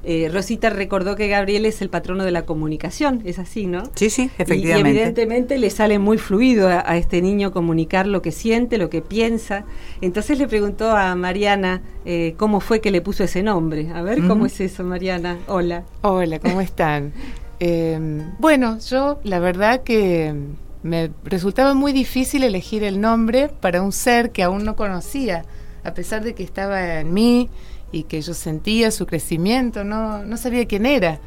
[0.08, 3.82] eh, Rosita recordó que Gabriel es el patrono de la comunicación, es así, ¿no?
[3.96, 4.88] Sí, sí, efectivamente.
[4.88, 8.88] Y, evidentemente le sale muy fluido a, a este niño comunicar lo que siente, lo
[8.88, 9.64] que piensa.
[10.00, 13.90] Entonces le preguntó a Mariana eh, cómo fue que le puso ese nombre.
[13.92, 15.38] A ver, ¿cómo es eso, Mariana?
[15.48, 15.82] Hola.
[16.02, 17.12] Hola, ¿cómo están?
[17.58, 17.98] Eh,
[18.38, 20.34] bueno, yo la verdad que
[20.82, 25.46] me resultaba muy difícil elegir el nombre para un ser que aún no conocía,
[25.82, 27.48] a pesar de que estaba en mí
[27.96, 31.18] y que yo sentía su crecimiento, no, no sabía quién era.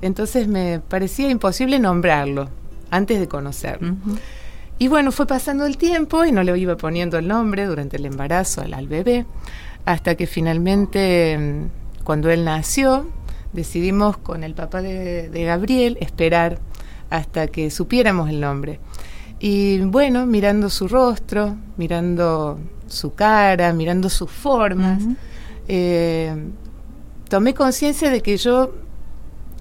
[0.00, 2.48] Entonces me parecía imposible nombrarlo
[2.90, 3.94] antes de conocerlo.
[4.78, 8.06] Y bueno, fue pasando el tiempo y no le iba poniendo el nombre durante el
[8.06, 9.26] embarazo al, al bebé,
[9.84, 13.06] hasta que finalmente, mm, cuando él nació,
[13.52, 16.58] decidimos con el papá de, de Gabriel esperar
[17.10, 18.80] hasta que supiéramos el nombre.
[19.40, 25.02] Y bueno, mirando su rostro, mirando su cara, mirando sus formas.
[25.68, 26.34] Eh,
[27.28, 28.72] tomé conciencia de que yo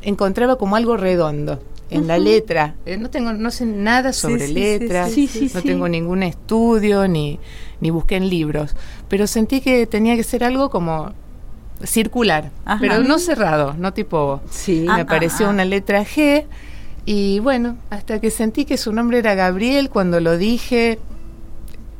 [0.01, 2.75] encontraba como algo redondo en la letra.
[2.85, 7.07] Eh, no tengo, no sé nada sobre sí, letras, sí, sí, no tengo ningún estudio
[7.07, 7.39] ni,
[7.81, 8.75] ni busqué en libros,
[9.09, 11.13] pero sentí que tenía que ser algo como
[11.83, 12.79] circular, Ajá.
[12.79, 14.85] pero no cerrado, no tipo Sí.
[14.89, 15.53] Ah, me apareció ah, ah.
[15.53, 16.45] una letra G
[17.05, 20.99] y bueno, hasta que sentí que su nombre era Gabriel, cuando lo dije,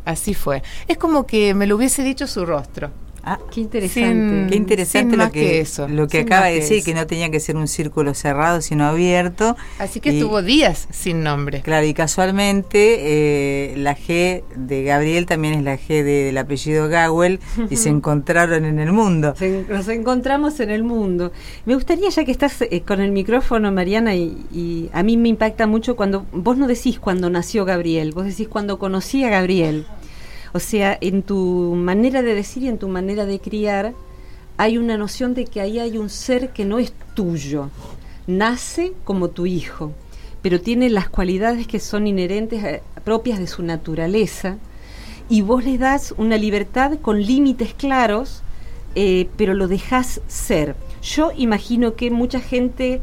[0.06, 0.64] así fue.
[0.88, 2.92] Es como que me lo hubiese dicho su rostro.
[3.26, 4.10] Ah, Qué interesante.
[4.12, 7.08] Sin- Qué interesante lo que, que eso, lo que sin acaba de decir, que no
[7.08, 9.56] tenía que ser un círculo cerrado, sino abierto.
[9.80, 11.62] Así que Y- estuvo días sin nombre.
[11.62, 16.90] Claro, y casualmente eh, la G de Gabriel también es la G de- del apellido
[16.90, 19.34] Gawel y se encontraron en el mundo.
[19.38, 21.32] Se- nos encontramos en el mundo.
[21.66, 25.30] Me gustaría, ya que estás eh, con el micrófono, Mariana, y, y a mí me
[25.30, 29.86] impacta mucho cuando vos no decís cuando nació Gabriel, vos decís cuando conocí a Gabriel.
[30.54, 33.94] O sea, en tu manera de decir y en tu manera de criar,
[34.58, 37.70] hay una noción de que ahí hay un ser que no es tuyo.
[38.28, 39.94] Nace como tu hijo,
[40.44, 44.58] pero tiene las cualidades que son inherentes, eh, propias de su naturaleza,
[45.28, 48.44] y vos le das una libertad con límites claros,
[48.94, 50.76] eh, pero lo dejás ser.
[51.02, 53.02] Yo imagino que mucha gente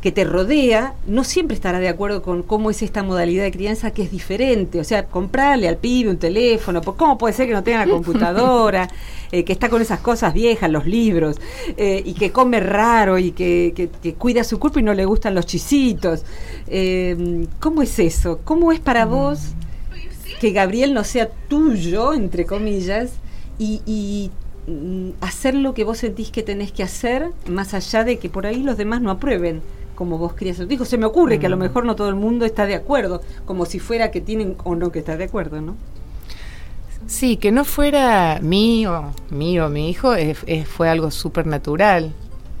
[0.00, 3.90] que te rodea no siempre estará de acuerdo con cómo es esta modalidad de crianza
[3.90, 4.80] que es diferente.
[4.80, 8.88] O sea, comprarle al pibe un teléfono, ¿cómo puede ser que no tenga la computadora,
[9.32, 11.36] eh, que está con esas cosas viejas, los libros,
[11.76, 15.44] eh, y que come raro y que, cuida su cuerpo y no le gustan los
[15.44, 16.24] chisitos?
[16.66, 18.40] Eh, ¿Cómo es eso?
[18.44, 19.10] ¿Cómo es para mm.
[19.10, 19.40] vos
[20.40, 23.12] que Gabriel no sea tuyo, entre comillas,
[23.58, 24.30] y
[24.66, 28.46] mm, hacer lo que vos sentís que tenés que hacer, más allá de que por
[28.46, 29.60] ahí los demás no aprueben?
[30.00, 32.46] Como vos querías Dijo, se me ocurre que a lo mejor no todo el mundo
[32.46, 35.76] está de acuerdo, como si fuera que tienen o no que estar de acuerdo, ¿no?
[37.06, 40.14] Sí, que no fuera mío, mío, mi hijo,
[40.64, 42.14] fue algo súper natural.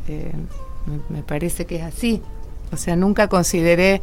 [0.06, 0.32] Eh,
[1.08, 2.20] me, parece que es así.
[2.72, 4.02] O sea, nunca consideré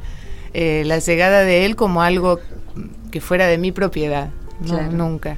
[0.56, 2.40] eh, la llegada de él como algo
[3.12, 4.32] que fuera de mi propiedad.
[4.92, 5.38] Nunca.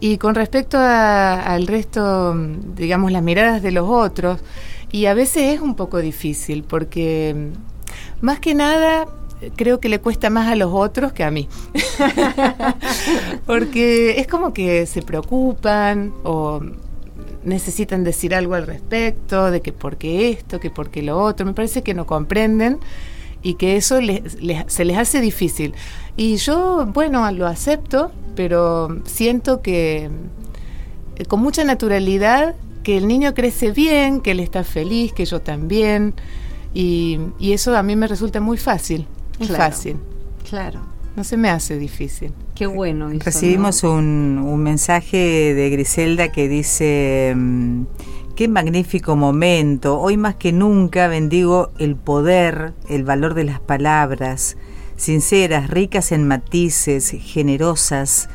[0.00, 2.34] Y con respecto al resto,
[2.74, 4.40] digamos, las miradas de los otros,
[4.94, 9.08] y a veces es un poco difícil porque mm, más que nada
[9.56, 11.48] creo que le cuesta más a los otros que a mí.
[13.46, 16.60] porque es como que se preocupan o
[17.42, 21.44] necesitan decir algo al respecto, de que por qué esto, que por qué lo otro.
[21.44, 22.78] Me parece que no comprenden
[23.42, 23.98] y que eso
[24.68, 25.74] se les hace difícil.
[26.16, 30.08] Y yo, bueno, lo acepto, pero siento que
[31.16, 35.40] eh, con mucha naturalidad que el niño crece bien, que él está feliz, que yo
[35.40, 36.14] también.
[36.72, 39.08] Y, eso a mí me resulta muy fácil,
[39.40, 39.96] muy fácil.
[40.48, 40.80] Claro.
[41.16, 42.32] No se me hace difícil.
[42.54, 43.08] Qué bueno.
[43.08, 47.84] Recibimos un, un, mensaje de Griselda que dice, mm,
[48.34, 54.56] qué magnífico momento, hoy más que nunca bendigo el poder, el valor de las palabras,
[54.96, 58.28] sinceras, ricas en matices, generosas.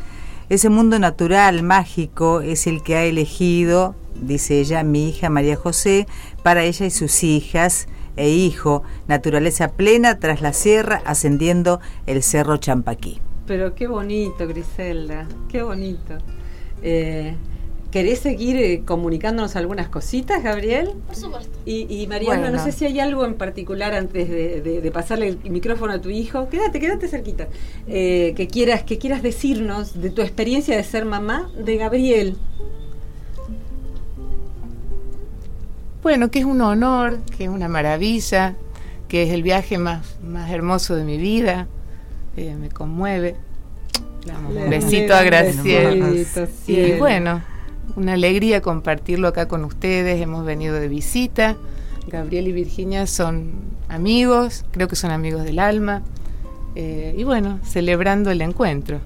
[0.49, 6.07] Ese mundo natural, mágico, es el que ha elegido dice ella, mi hija María José,
[6.43, 12.57] para ella y sus hijas e hijo, naturaleza plena tras la sierra, ascendiendo el cerro
[12.57, 13.21] Champaquí.
[13.47, 16.17] Pero qué bonito, Griselda, qué bonito.
[16.81, 17.35] Eh,
[17.91, 20.91] ¿Querés seguir eh, comunicándonos algunas cositas, Gabriel?
[21.07, 21.57] Por supuesto.
[21.65, 25.99] Y, Mariana, no sé si hay algo en particular antes de, pasarle el micrófono a
[25.99, 26.49] tu hijo.
[26.49, 27.47] Quédate, quédate cerquita.
[27.87, 32.37] Eh, que quieras, que quieras decirnos de tu experiencia de ser mamá de Gabriel.
[36.03, 38.55] Bueno, que es un honor, que es una maravilla,
[39.07, 41.67] que es el viaje más, más hermoso de mi vida,
[42.37, 43.35] eh, me conmueve.
[44.47, 46.07] un besito a Graciela.
[46.67, 47.41] Y bueno,
[47.99, 51.57] una alegría compartirlo acá con ustedes, hemos venido de visita.
[52.07, 53.51] Gabriel y Virginia son
[53.89, 56.01] amigos, creo que son amigos del alma.
[56.75, 59.01] Eh, y bueno, celebrando el encuentro.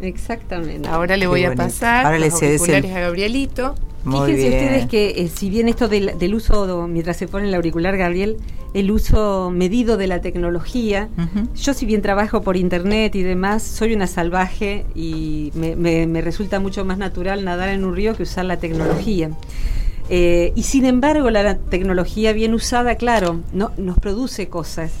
[0.00, 0.86] Exactamente.
[0.88, 3.74] Ahora le voy a pasar Ahora los auriculares a Gabrielito.
[4.04, 8.36] Fíjense ustedes que eh, si bien esto del, uso, mientras se pone el auricular, Gabriel,
[8.74, 11.08] el uso medido de la tecnología,
[11.54, 16.84] yo si bien trabajo por internet y demás, soy una salvaje y me, resulta mucho
[16.84, 19.30] más natural nadar en un río que usar la tecnología.
[20.10, 24.92] Eh, y sin embargo, la tecnología bien usada, claro, no, nos produce cosas.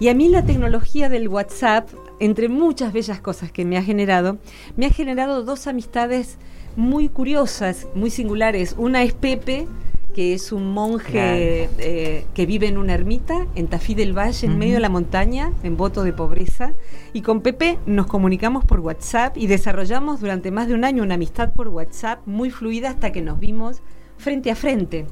[0.00, 1.88] Y a mí la tecnología del WhatsApp,
[2.18, 4.38] entre muchas bellas cosas que me ha generado,
[4.76, 6.38] me ha generado dos amistades
[6.78, 8.76] muy curiosas, muy singulares.
[8.78, 9.66] Una es Pepe,
[10.14, 14.58] que es un monje eh, que vive en una ermita en Tafí del Valle, en
[14.58, 16.74] medio de la montaña, en voto de pobreza.
[17.12, 21.16] Y con Pepe nos comunicamos por WhatsApp y desarrollamos durante más de un año una
[21.16, 23.82] amistad por WhatsApp muy fluida hasta que nos vimos
[24.16, 25.06] frente a frente.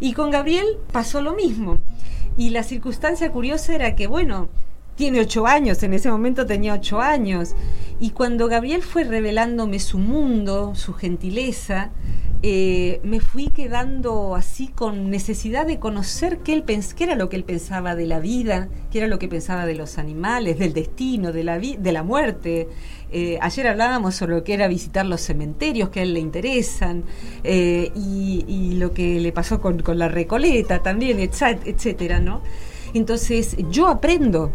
[0.00, 1.78] Y con Gabriel pasó lo mismo.
[2.38, 4.48] Y la circunstancia curiosa era que, bueno,
[4.98, 7.54] tiene ocho años, en ese momento tenía ocho años.
[8.00, 11.92] Y cuando Gabriel fue revelándome su mundo, su gentileza,
[12.42, 16.64] eh, me fui quedando así con necesidad de conocer qué, él
[16.96, 19.76] qué era lo que él pensaba de la vida, qué era lo que pensaba de
[19.76, 22.66] los animales, del destino, de la, de la muerte.
[23.12, 27.04] Eh, ayer hablábamos sobre lo que era visitar los cementerios que a él le interesan
[27.44, 32.42] eh, y, lo que le pasó con, con la Recoleta también, etcétera, ¿no?
[32.94, 34.52] Entonces yo aprendo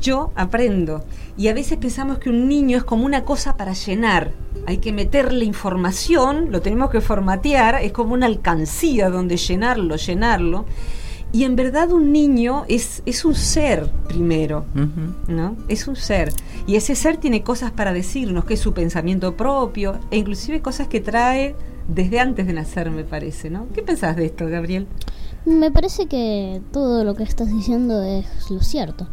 [0.00, 1.04] yo aprendo.
[1.36, 4.32] Y a veces pensamos que un niño es como una cosa para llenar.
[4.66, 10.66] Hay que meterle información, lo tenemos que formatear, es como una alcancía donde llenarlo, llenarlo.
[11.30, 14.64] Y en verdad un niño es, es un ser primero,
[15.26, 15.56] ¿no?
[15.68, 16.32] Es un ser.
[16.66, 20.88] Y ese ser tiene cosas para decirnos, que es su pensamiento propio, e inclusive cosas
[20.88, 21.54] que trae
[21.86, 23.66] desde antes de nacer, me parece, ¿no?
[23.74, 24.86] ¿Qué pensás de esto, Gabriel?
[25.48, 29.08] Me parece que todo lo que estás diciendo es lo cierto.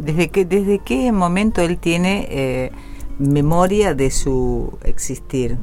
[0.00, 2.72] ¿Desde, qué, ¿Desde qué momento él tiene eh,
[3.20, 5.56] memoria de su existir?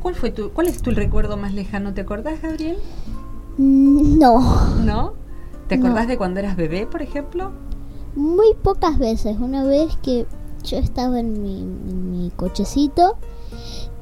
[0.00, 1.92] ¿Cuál, fue tu, ¿Cuál es tu recuerdo más lejano?
[1.92, 2.78] ¿Te acordás, Gabriel?
[3.58, 4.40] Mm, no.
[4.84, 5.12] ¿No?
[5.68, 5.86] ¿Te No.
[5.86, 7.52] acordás de cuando eras bebé, por ejemplo?
[8.16, 9.36] Muy pocas veces.
[9.38, 10.26] Una vez que
[10.64, 13.16] yo estaba en mi, en mi cochecito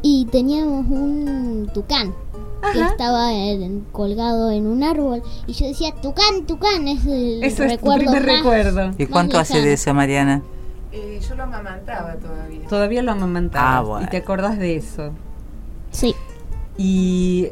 [0.00, 2.14] y teníamos un tucán
[2.72, 7.62] que estaba en- colgado en un árbol y yo decía tucán, tucán, es el Eso
[7.64, 8.90] es tu recuerdo primer más- recuerdo.
[8.98, 9.66] ¿Y Más cuánto hace lejano.
[9.68, 10.42] de eso, Mariana?
[10.92, 12.66] Eh, yo lo amamantaba todavía.
[12.68, 14.06] Todavía lo amamantabas Ah, bueno.
[14.06, 15.10] y te acordás de eso.
[15.90, 16.14] Sí.
[16.76, 17.48] Y,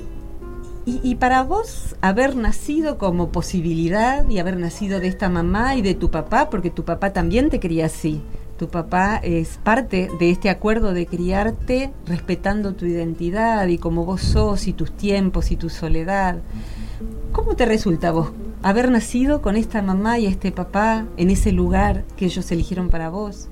[0.86, 5.82] y, y para vos haber nacido como posibilidad y haber nacido de esta mamá y
[5.82, 8.22] de tu papá, porque tu papá también te quería así.
[8.58, 14.20] Tu papá es parte de este acuerdo de criarte respetando tu identidad y como vos
[14.20, 16.38] sos y tus tiempos y tu soledad.
[17.30, 18.32] ¿Cómo te resulta vos
[18.64, 23.10] haber nacido con esta mamá y este papá en ese lugar que ellos eligieron para
[23.10, 23.48] vos?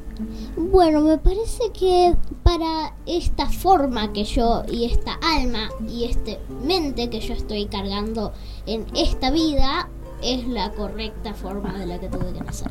[0.57, 7.11] Bueno, me parece que para esta forma que yo y esta alma y este mente
[7.11, 8.33] que yo estoy cargando
[8.67, 9.89] en esta vida
[10.21, 12.71] es la correcta forma de la que tuve que nacer.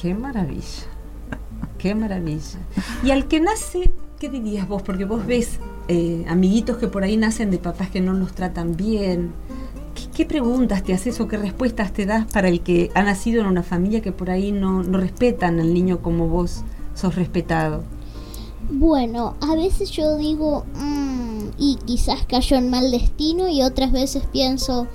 [0.00, 0.97] Qué maravilla.
[1.78, 2.58] Qué maravilla.
[3.04, 4.82] Y al que nace, ¿qué dirías vos?
[4.82, 5.58] Porque vos ves
[5.88, 9.30] eh, amiguitos que por ahí nacen de papás que no los tratan bien.
[9.94, 13.40] ¿Qué, qué preguntas te haces o qué respuestas te das para el que ha nacido
[13.40, 16.62] en una familia que por ahí no, no respetan al niño como vos
[16.94, 17.84] sos respetado?
[18.70, 24.24] Bueno, a veces yo digo, "Mm", y quizás cayó en mal destino y otras veces
[24.32, 24.86] pienso,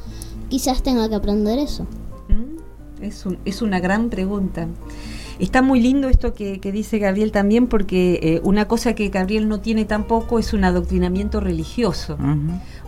[0.49, 1.84] quizás tenga que aprender eso.
[2.27, 3.03] ¿Mm?
[3.03, 4.67] Es, un- es una gran pregunta.
[5.39, 9.47] Está muy lindo esto que, que dice Gabriel también porque eh, una cosa que Gabriel
[9.49, 12.17] no tiene tampoco es un adoctrinamiento religioso.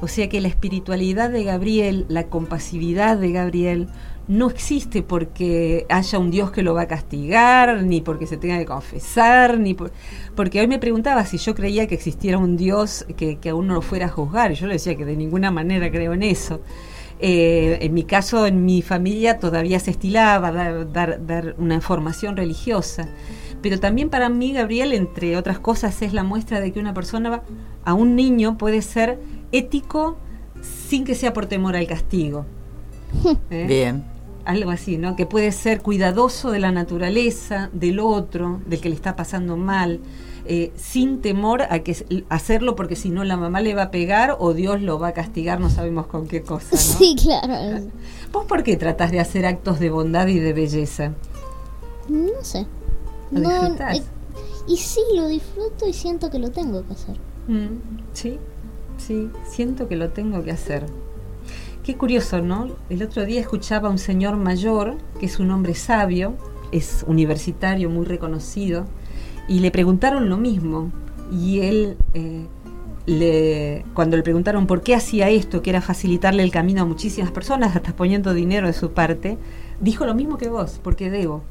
[0.01, 3.87] O sea que la espiritualidad de Gabriel, la compasividad de Gabriel,
[4.27, 8.57] no existe porque haya un Dios que lo va a castigar, ni porque se tenga
[8.57, 9.91] que confesar, ni por-
[10.35, 13.75] porque hoy me preguntaba si yo creía que existiera un Dios que, que aún no
[13.75, 16.61] lo fuera a juzgar, y yo le decía que de ninguna manera creo en eso.
[17.19, 22.35] Eh, en mi caso, en mi familia todavía se estilaba dar, dar, dar una formación
[22.35, 23.07] religiosa.
[23.61, 27.29] Pero también para mí, Gabriel, entre otras cosas, es la muestra de que una persona,
[27.29, 27.43] va-
[27.83, 29.19] a un niño, puede ser
[29.51, 30.17] ético
[30.89, 32.45] sin que sea por temor al castigo.
[33.49, 33.65] ¿Eh?
[33.67, 34.03] Bien.
[34.43, 35.15] Algo así, ¿no?
[35.15, 39.99] Que puede ser cuidadoso de la naturaleza, del otro, del que le está pasando mal,
[40.45, 44.35] eh, sin temor a que hacerlo porque si no la mamá le va a pegar
[44.39, 46.77] o Dios lo va a castigar, no sabemos con qué cosa, ¿no?
[46.77, 47.85] Sí, claro.
[48.31, 51.13] ¿Vos por qué tratás de hacer actos de bondad y de belleza?
[52.09, 52.65] No sé.
[53.31, 53.97] ¿Lo No, disfrutás?
[53.97, 54.03] eh,
[54.67, 57.17] y sí, lo disfruto y siento que lo tengo que hacer.
[57.47, 57.67] Mm,
[58.13, 58.39] sí,
[58.97, 60.85] sí, siento que lo tengo que hacer.
[61.83, 62.69] Qué curioso, ¿no?
[62.89, 66.33] El otro día escuchaba a un señor mayor, que es un hombre sabio,
[66.71, 68.85] es universitario muy reconocido,
[69.47, 70.91] y le preguntaron lo mismo.
[71.31, 72.45] Y él, eh,
[73.05, 77.31] le, cuando le preguntaron por qué hacía esto, que era facilitarle el camino a muchísimas
[77.31, 79.37] personas, hasta poniendo dinero de su parte,
[79.79, 81.43] dijo lo mismo que vos, porque debo.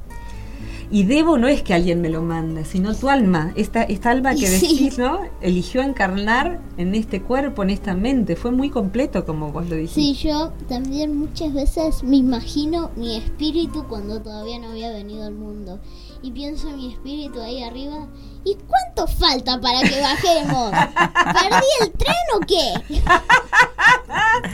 [0.90, 4.34] Y debo no es que alguien me lo manda, sino tu alma, esta, esta alma
[4.34, 4.68] que sí.
[4.68, 5.20] decís, ¿no?
[5.40, 8.36] Eligió encarnar en este cuerpo, en esta mente.
[8.36, 10.00] Fue muy completo, como vos lo dijiste.
[10.00, 15.34] Sí, yo también muchas veces me imagino mi espíritu cuando todavía no había venido al
[15.34, 15.80] mundo.
[16.24, 18.06] Y pienso en mi espíritu ahí arriba.
[18.44, 20.70] ¿Y cuánto falta para que bajemos?
[20.70, 23.02] ¿Perdí el tren o qué?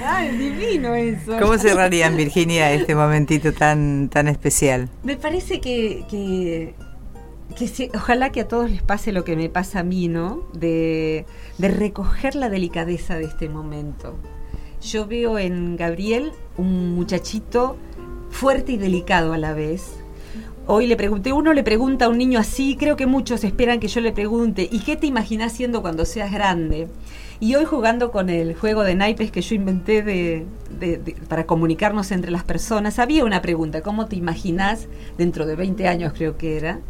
[0.05, 1.37] ¡Ay, divino eso!
[1.39, 4.89] ¿Cómo cerrarían, Virginia, este momentito tan, tan especial?
[5.05, 6.75] Me parece que, que,
[7.57, 10.43] que sí, ojalá que a todos les pase lo que me pasa a mí, ¿no?
[10.53, 11.25] De,
[11.59, 14.17] de recoger la delicadeza de este momento.
[14.83, 17.77] Yo veo en Gabriel un muchachito
[18.29, 20.00] fuerte y delicado a la vez.
[20.67, 23.89] Hoy le pregunté, uno le pregunta a un niño así, creo que muchos esperan que
[23.89, 26.87] yo le pregunte, ¿y qué te imaginas siendo cuando seas grande?
[27.41, 30.47] Y hoy jugando con el juego de naipes que yo inventé de,
[31.29, 36.13] para comunicarnos entre las personas, había una pregunta, ¿cómo te imaginas dentro de 20 años
[36.15, 36.81] creo que era?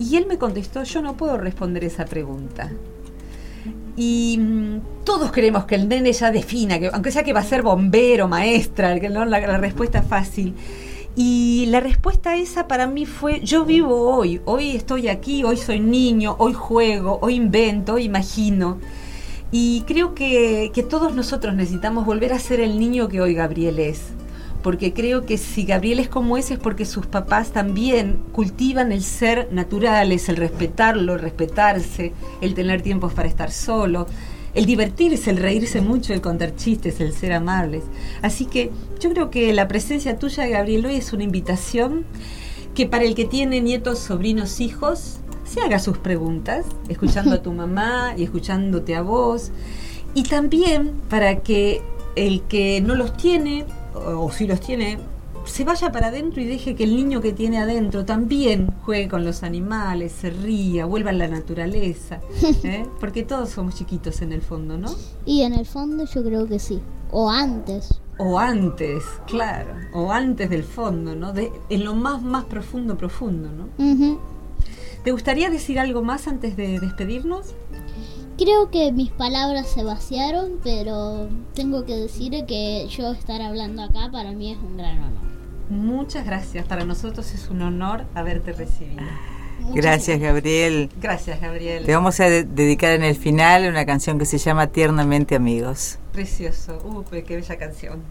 [0.00, 2.72] Y él me contestó, yo no puedo responder esa pregunta.
[3.96, 7.44] Y mm, todos queremos que el nene ya defina, que, aunque sea que va a
[7.44, 10.54] ser bombero, maestra, que no la, la respuesta fácil.
[11.20, 15.80] Y la respuesta esa para mí fue, yo vivo hoy, hoy estoy aquí, hoy soy
[15.80, 18.78] niño, hoy juego, hoy invento, hoy imagino.
[19.50, 23.80] Y creo que, que todos nosotros necesitamos volver a ser el niño que hoy Gabriel
[23.80, 24.10] es.
[24.62, 29.02] Porque creo que si Gabriel es como es es porque sus papás también cultivan el
[29.02, 34.06] ser naturales, el respetarlo, el respetarse, el tener tiempos para estar solo,
[34.58, 37.84] el divertirse, el reírse mucho, el contar chistes, el ser amables.
[38.22, 42.04] Así que yo creo que la presencia tuya, Gabriel, hoy es una invitación
[42.74, 47.52] que para el que tiene nietos, sobrinos, hijos, se haga sus preguntas, escuchando a tu
[47.62, 49.52] mamá y escuchándote a vos.
[50.14, 51.80] Y también para que
[52.16, 54.98] el que no los tiene, o, o si los tiene,
[55.48, 59.24] se vaya para adentro y deje que el niño que tiene adentro también juegue con
[59.24, 62.20] los animales, se ría, vuelva a la naturaleza.
[62.64, 62.86] ¿eh?
[63.00, 64.94] Porque todos somos chiquitos en el fondo, ¿no?
[65.24, 66.80] Y en el fondo yo creo que sí.
[67.10, 68.00] O antes.
[68.18, 69.74] O antes, claro.
[69.94, 71.32] O antes del fondo, ¿no?
[71.32, 74.18] De, en lo más, más profundo, profundo, ¿no?
[75.04, 77.54] ¿Te gustaría decir algo más antes de despedirnos?
[78.36, 84.10] Creo que mis palabras se vaciaron, pero tengo que decir que yo estar hablando acá
[84.12, 85.37] para mí es un gran honor.
[85.70, 86.66] Muchas gracias.
[86.66, 89.02] Para nosotros es un honor haberte recibido.
[89.60, 90.88] Muchas Gracias, Gabriel.
[91.00, 91.84] Gracias, Gabriel.
[91.84, 95.98] Te vamos a de- dedicar en el final una canción que se llama Tiernamente Amigos.
[96.12, 96.78] Precioso.
[96.84, 98.02] Uh, qué bella canción.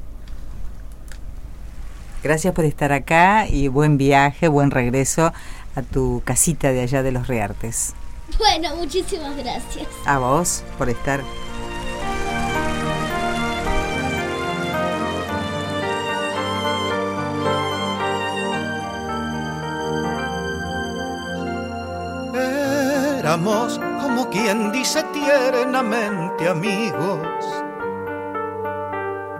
[2.24, 5.32] Gracias por estar acá y buen viaje, buen regreso
[5.76, 7.93] a tu casita de allá de los Reartes.
[8.38, 9.88] Bueno, muchísimas gracias.
[10.05, 11.22] A vos por estar.
[23.28, 27.20] Como quien dice tiernamente amigos,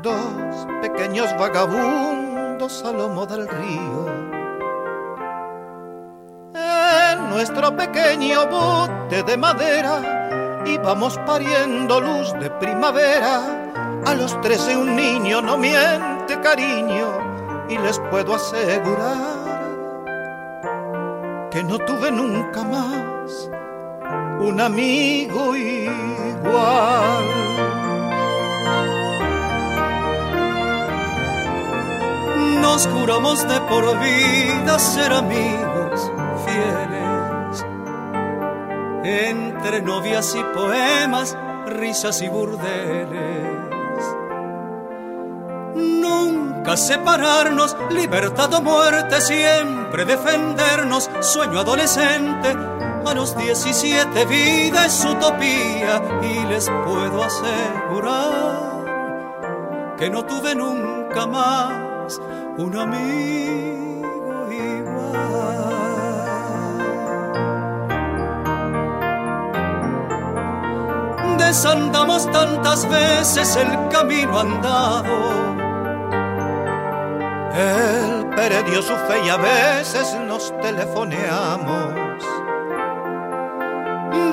[0.02, 4.06] dos pequeños vagabundos a lomo del río.
[6.54, 13.72] En nuestro pequeño bote de madera íbamos pariendo luz de primavera.
[14.06, 17.08] A los trece un niño no miente cariño
[17.70, 19.48] y les puedo asegurar
[21.50, 23.50] que no tuve nunca más
[24.40, 27.26] un amigo igual.
[32.62, 36.12] Nos juramos de por vida ser amigos
[36.46, 37.66] fieles,
[39.04, 41.36] entre novias y poemas,
[41.66, 43.58] risas y burdeles.
[45.76, 52.77] Nunca separarnos, libertad o muerte, siempre defendernos, sueño adolescente.
[53.06, 58.68] A los 17 vida es utopía y les puedo asegurar
[59.98, 62.20] que no tuve nunca más
[62.58, 65.78] un amigo igual.
[71.38, 75.48] Desandamos tantas veces el camino andado.
[77.56, 82.07] Él perdió su fe y a veces nos telefoneamos.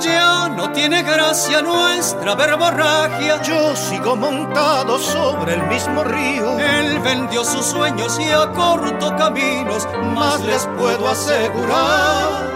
[0.01, 3.41] Ya no tiene gracia nuestra verborragia.
[3.43, 6.59] Yo sigo montado sobre el mismo río.
[6.59, 9.87] Él vendió sus sueños y acortó caminos.
[10.15, 12.55] Más les puedo asegurar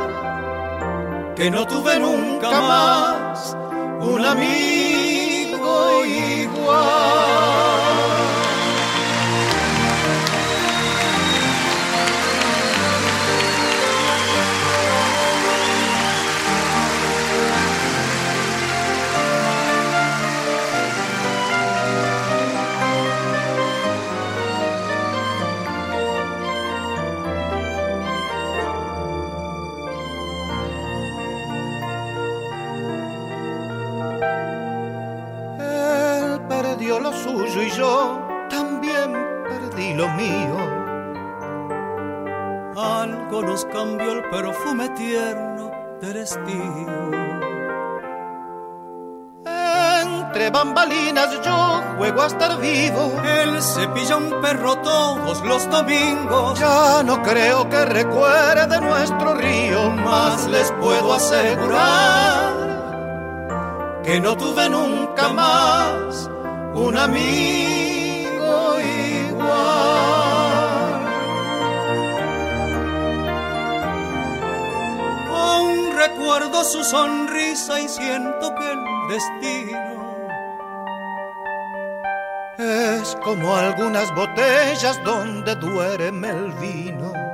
[1.37, 3.57] que no tuve nunca más
[4.01, 7.78] un amigo igual.
[36.89, 38.19] Perdió lo suyo y yo
[38.49, 39.13] también
[39.47, 40.57] perdí lo mío.
[42.77, 45.71] Algo nos cambió el perfume tierno
[46.01, 47.11] del estío.
[49.45, 53.13] Entre bambalinas yo juego a estar vivo.
[53.23, 56.59] Él cepilla un perro todos los domingos.
[56.59, 62.49] Ya no creo que recuerde nuestro río, más les puedo asegurar
[64.05, 66.31] que no tuve nunca más
[66.87, 69.49] un amigo igual.
[75.31, 79.99] Aún recuerdo su sonrisa y siento que el destino
[82.59, 87.28] es como algunas botellas donde duerme el vino.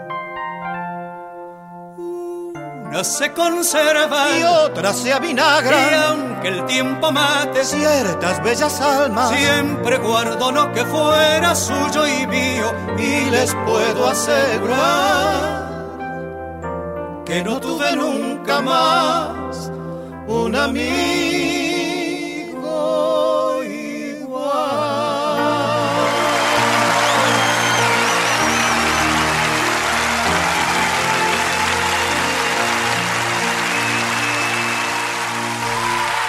[2.95, 5.91] Unas se conservan y otras se avinagran.
[5.91, 12.25] Y aunque el tiempo mate ciertas bellas almas, siempre guardo lo que fuera suyo y
[12.29, 12.73] mío.
[12.97, 15.65] Y les puedo asegurar
[17.27, 19.73] que no tuve nunca más
[20.29, 21.64] un amigo